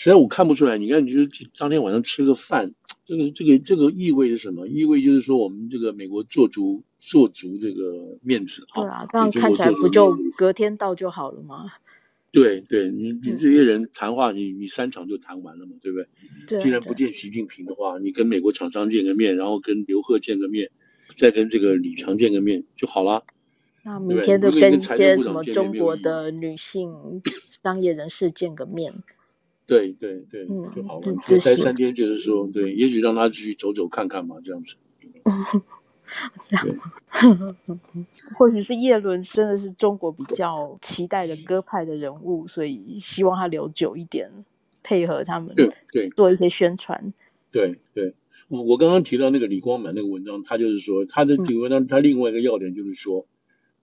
[0.02, 1.28] 实在我看不出来，你看，你就是
[1.58, 2.72] 当天晚上吃个饭，
[3.04, 4.66] 这个这个这个意味着什么？
[4.66, 8.80] 意味就是说，我们这个美国做足做足这个面子啊。
[8.82, 11.72] 对啊，这样看起来不就隔天到就好了吗？
[12.32, 16.06] 对对，你你这些人谈话，你你三场就谈完了嘛，对不对？
[16.46, 16.60] 对。
[16.60, 20.70] 既然不见习近平的话，你跟美国厂商见个面，然后跟刘鹤见个面，
[21.16, 23.24] 再跟这个李强见个面就好了。
[23.82, 27.20] 那明天就跟一些什么中国的女性
[27.64, 29.02] 商业人士见个面。
[29.66, 31.16] 对对对，就好了。
[31.24, 34.76] 再待三天，就是说，对，也许让他去走走看看嘛，这样子。
[36.38, 36.76] 这样，
[38.36, 44.30] 或许是叶伦真的是中国比较期待的歌派的人物，所以希望他留久一点，
[44.82, 47.12] 配合他们，对对，做一些宣传。
[47.50, 48.14] 对对，
[48.48, 53.26] 我我刚刚提到那个李光满那个文章，他就是说他的这个文章，他另外一个要点就是说。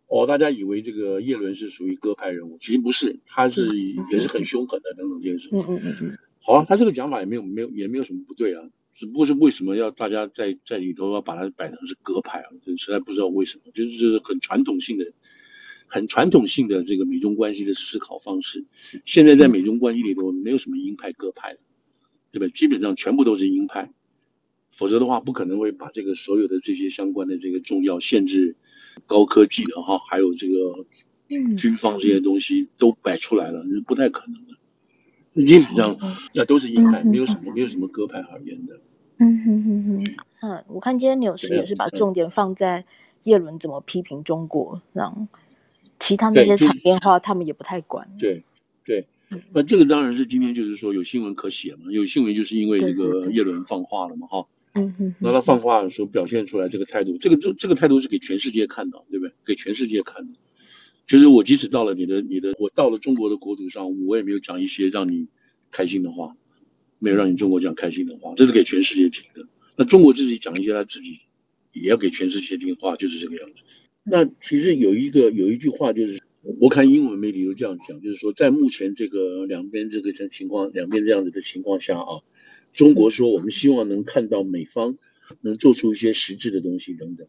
[0.09, 5.49] 哦，大家以为这个叶伦是属于鸽派人物，其实不是，他是也是很凶狠的等等这件事。
[5.51, 6.17] 嗯嗯嗯嗯。
[6.39, 8.63] 好啊，他这个讲法也没有没有也没有什么不对啊，
[8.97, 12.49] 只不过是为什么要大家在在里头要把它摆成是鸽派啊？
[12.65, 15.13] 就实在不知道为什么，就是就是很传统性的、
[15.85, 18.65] 很传统性的这个美中关系的思考方式。
[19.05, 21.57] 现在在美中关系里头没有什么鹰派鸽派，
[22.31, 22.47] 对吧？
[22.47, 23.93] 基本上全部都是鹰派，
[24.71, 28.55] 否则的话不可能会把这个所有的这些相关的这个重要限制。
[29.05, 30.87] 高科技的哈，还有这个
[31.55, 35.45] 军方这些东西都摆出来了，是不太可能的。
[35.45, 35.99] 基本上
[36.33, 38.81] 那都是鹰派，没有什么没有什么鸽派而言的。
[39.19, 42.85] 嗯哼哼哼，嗯，我看今天纽时也是把重点放在
[43.23, 45.27] 叶伦怎么批评中国，让
[45.99, 48.07] 其他那些场面话他们也不太管。
[48.19, 48.43] 对
[48.85, 49.07] 对，
[49.53, 54.45] 那这个当然是今天就是说有新闻可写嘛，有新闻就是因为这个叶伦放话了嘛，哈。
[54.75, 59.33] 嗯哼，那他放话的时候表现出来这个态度，这个这这个态度是给全世界看的，对不对？
[59.43, 60.37] 给全世界看的。
[61.07, 65.29] 其实我即使到了你的你的，我到了中国的国土上，我也没有讲一些让你
[65.71, 66.35] 开心的话，
[66.99, 69.47] 没有让你中国讲开心的话，这是给全世界听的。
[69.75, 71.19] 那中国自己讲一些他自己
[71.71, 73.55] 也要给全世界听话，就是这个样子。
[74.03, 76.21] 那其实有一个有一句话就是，
[76.59, 82.21] 我看英文媒体都这样讲，就是说在目前这个两边这个情况，两边这样子的情况下啊。
[82.73, 84.97] 中国说，我们希望能看到美方
[85.41, 87.27] 能做出一些实质的东西等等。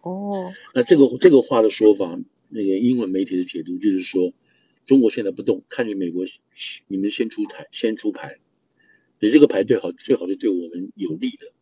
[0.00, 4.32] 哦，那这个这个话的说法，那个英文媒体的解读就是说，
[4.86, 6.24] 中国现在不动，看你美国
[6.88, 8.38] 你们先出台，先出牌，
[9.20, 11.52] 你这个牌最好最好是对我们有利的，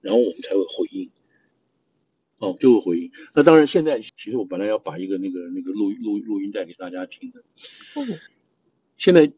[0.00, 1.10] 然后我们才会回应。
[2.38, 3.10] 哦，就会回应。
[3.34, 7.40] 那当然，现在其实我本来要把一个那个那个录录录音带给大家听的。
[7.94, 8.06] 哦，
[8.98, 9.32] 现在。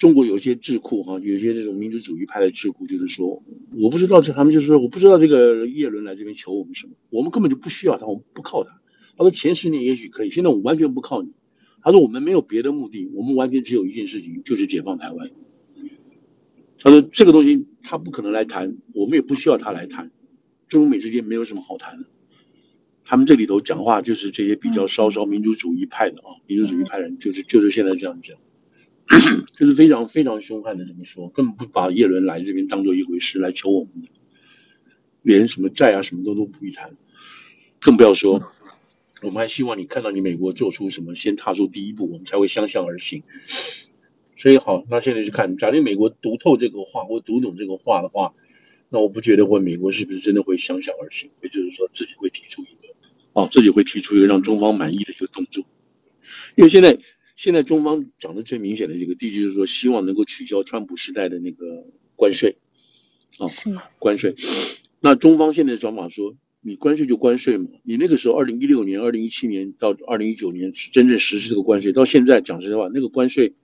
[0.00, 3.44] 中国有一些智库哈，有一些这种民族主义派的智库，就是说，
[3.78, 8.80] 我不知道这他们就是说，我不知道这个叶伦来这边求我们什么，我们根本就不需要他，我们不靠他。
[9.18, 11.34] 他说前十年也许可以，现在我们完全不靠你。
[11.82, 15.30] 他说我们没有别的目的，我们完全只有一件事情，就是解放台湾。
[16.78, 20.10] 他说这个东西他不可能来谈，我们也不需要他来谈。
[20.68, 22.06] 中美之间没有什么好谈的。
[23.04, 28.36] 他们这里头讲话就是这些比较稍稍民族主义派的啊，民族主义派人就是就是现在这样讲。
[29.58, 34.08] 就是非常非常凶悍的这么说，根本不把叶伦来这边当做一回事来求我们的，
[35.22, 36.96] 连什么债啊什么都都不必谈，
[37.80, 38.40] 更不要说，
[39.22, 43.22] 我们还希望你看到你美国做出什么，先踏出第一步，我们才会相向而行。
[44.36, 48.34] 所以好，那现在去看，假定美国读透这个话或读懂这个话的话，
[48.88, 52.94] 那我不觉得会美国是不是真的会相向而行，也就是说自己会提出一个，
[53.32, 55.64] 哦，自己会提出一个让中方满意的一个动作，
[56.56, 56.98] 因为现在。
[57.36, 62.58] 现在中方讲的最明显的这个，第一就是说，希望能够取消川普时代的那个关税，
[63.38, 63.48] 啊，
[63.98, 64.34] 关税。
[65.00, 73.54] 那中方现在的讲法说，你关税就关税嘛，你那个时候二零一六年、二零一七年到二零一九年真正实施这个关税，到现在讲实在话，那个关税，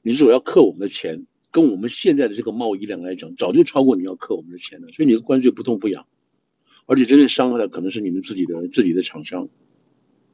[0.00, 6.06] 你说要扣我们的钱，跟我们现在的这个贸易量来讲，早就超过你要扣我们的钱了，所以你的关税不痛不痒，
[6.86, 9.50] 而且真正伤害的可能是你们自己的自己的厂商。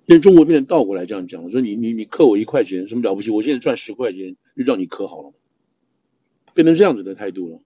[0.06, 3.30] 因为中国变成倒过来这样讲，我说你你你扣我一块钱，什么了不起？
[3.30, 5.34] 我现在赚十块钱，就让你扣好了，
[6.54, 7.60] 变成这样子的态度了。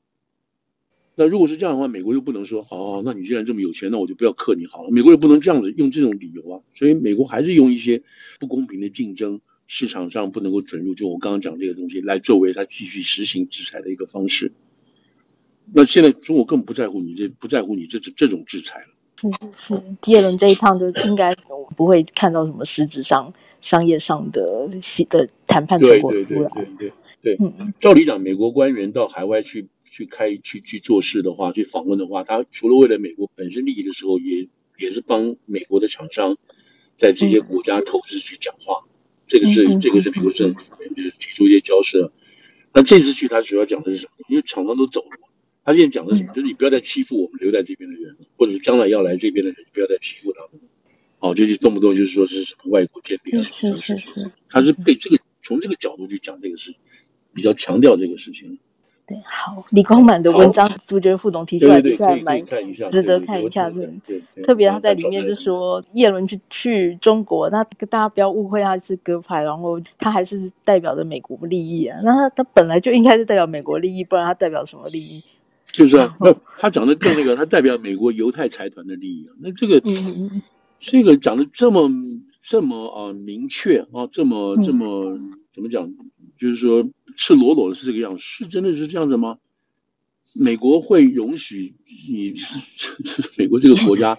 [1.15, 4.91] 那如果是这样的话，美国又不能说，好，好，那你既然这么有钱，那我就不要克你好了。
[4.91, 8.03] 美国又不能这样子用这种理由啊，所以美国还是用一些
[8.41, 14.53] 不公平的竞争，市场上不能够准入，就我刚刚讲这个东西来作为他继续实行制裁的一个方式。
[15.75, 18.87] 那现在中国更不在乎你这不在乎你这这这种制裁了。
[19.55, 21.35] 是是，第二轮这一趟就应该
[21.77, 24.69] 不会看到什么实质上商业上的
[25.11, 26.25] 的谈判成果出来。
[26.25, 26.93] 对对对对
[27.23, 27.37] 对，对。
[27.39, 36.38] 嗯，照理讲，美国官员到海外去去开去去做事的话，去访问的话，他除了为了美国本身利益的时候，也也是帮美国的厂商
[36.97, 38.86] 在这些国家投资去讲话。
[38.86, 38.88] 嗯、
[39.26, 42.11] 这个是、嗯、这个是美国政府就是提出一些交涉。
[42.72, 44.24] 那这次去，他主要讲的是什么？
[44.30, 45.28] 因为厂商都走了。
[45.62, 46.32] 他现在讲的是什么？
[46.32, 50.62] 就是你不要再欺负我们留在这边的人，或者是将来要来这边的人，不要再欺负他们。
[51.18, 54.32] 哦，就是动不动就是说是什么外国间谍啊，是是是。
[54.49, 56.74] 他是被这个从这个角度去讲这个事，
[57.34, 58.59] 比较强调这个事情。
[59.13, 62.43] 对，好，李光满的文章，朱觉副总提出来，就还蛮
[62.91, 63.69] 值得看一下。
[63.71, 72.01] 对，特别他在里面就说，叶伦去去中国，那大家不要误会他是鸽派，然后他还是代表着美国利益啊。
[72.03, 75.23] 那他他本来就应该是代表美国利益，不然他代表什么利益？
[75.67, 79.35] 就是啊，那他讲的更那个，他代表美国犹太财团的利益啊。
[79.41, 79.83] 那这个，
[80.79, 81.91] 这个讲的这么
[82.41, 85.19] 这么啊明确啊，这么这么
[85.55, 85.93] 怎么讲？
[86.39, 86.83] 就是说
[87.17, 89.39] 赤裸裸的是这个样子，是真的是这样子吗？
[90.35, 91.75] 美国会容许
[92.09, 92.35] 你，
[93.37, 94.19] 美国这个国家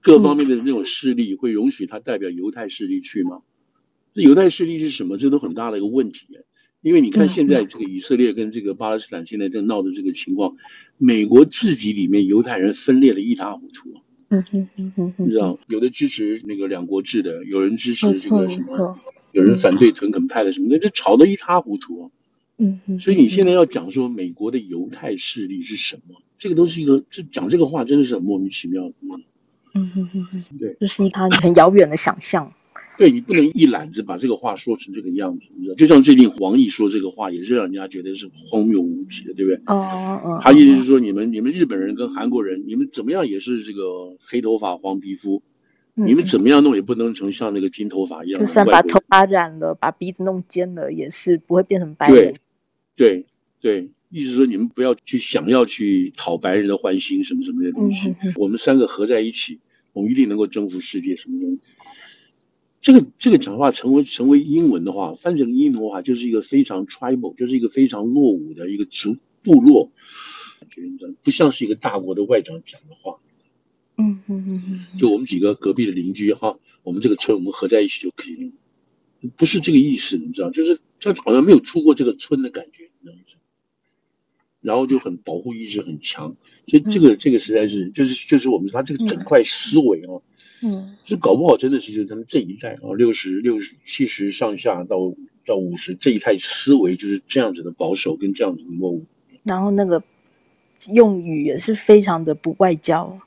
[0.00, 3.42] 各方面的那种势力会容许他代表犹太势力去吗？
[4.14, 5.18] 这犹太势力是什么？
[5.18, 6.26] 这都很大的一个问题。
[6.82, 10.56] 因为你看现在这个以色列跟这个巴勒斯坦现在正闹的这个情况，
[10.96, 14.00] 美国自己里面犹太人分裂的一塌糊涂。
[14.30, 18.98] 嗯嗯嗯嗯，你知道，有的支持那个两国制的，有人支持这个什么，
[19.32, 22.10] 有人反对屯垦派的什么的，这吵得一塌糊涂。
[22.60, 28.94] 嗯嗯，所以你现在要讲说美国的犹太势力是什么，这个都是一个，这讲这个话真的是很莫名其妙的。
[29.74, 32.52] 嗯嗯嗯嗯，对，就是一个很遥远的想象。
[32.98, 35.74] 对，你不能一揽子把这个话说成这个样子，你知道？
[35.76, 39.56] 就像最近黄奕说这个话，也是让人家觉得是荒谬无比的，对不对？
[39.66, 40.40] 哦哦。
[40.42, 43.80] 他意思是说，你们你们日本人跟韩国人，你们怎么样也是这个
[44.20, 45.42] 黑头发黄皮肤，
[45.94, 48.40] 你们怎么样弄也不能成像那个金头发一样。
[48.40, 52.16] 就算把头发染了，把鼻子弄尖了，也是不会变成白人。
[52.16, 52.36] 对
[53.00, 53.24] 对
[53.62, 58.14] 对，意思是说你们不要去想要去讨白人的欢心，什么什么的东西。
[58.36, 59.58] 我们三个合在一起，
[59.94, 61.60] 我们一定能够征服世界，什么东西。
[62.82, 69.90] 这个这个讲话成为成为英文的话，翻成英文的话，就是一个非常 tribal，就是一个非常落伍的一个族部落，
[71.22, 73.16] 不像是一个大国的外长讲的话。
[73.96, 74.98] 嗯嗯嗯嗯。
[74.98, 78.52] 就我们几个隔壁的邻居哈，我们这个村我们合在一起就可以了，
[79.28, 80.50] 不是这个意思，你知道？
[80.50, 83.22] 就是他好像没有出过这个村的感觉，你知道吗？
[84.60, 90.20] 然后就很保护意识很强，所以这个这个实在是就是就是我们他这个整块思维啊。
[90.62, 95.14] 嗯，这搞不好真的是就是他们这一代啊，六十六十七十上下到
[95.46, 99.06] 到五十这一代思维就是这样子的保守跟这样子的落伍。
[99.44, 100.02] 然后那个
[100.92, 103.18] 用语也是非常的不外交。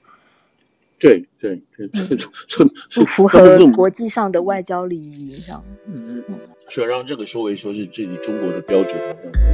[1.04, 2.16] 对对对，这
[2.48, 5.62] 这不符合国际上的外交礼仪上。
[5.86, 6.40] 嗯嗯嗯，
[6.70, 8.96] 需要让这个说为说是这里中国的标准，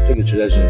[0.08, 0.62] 这个实在是。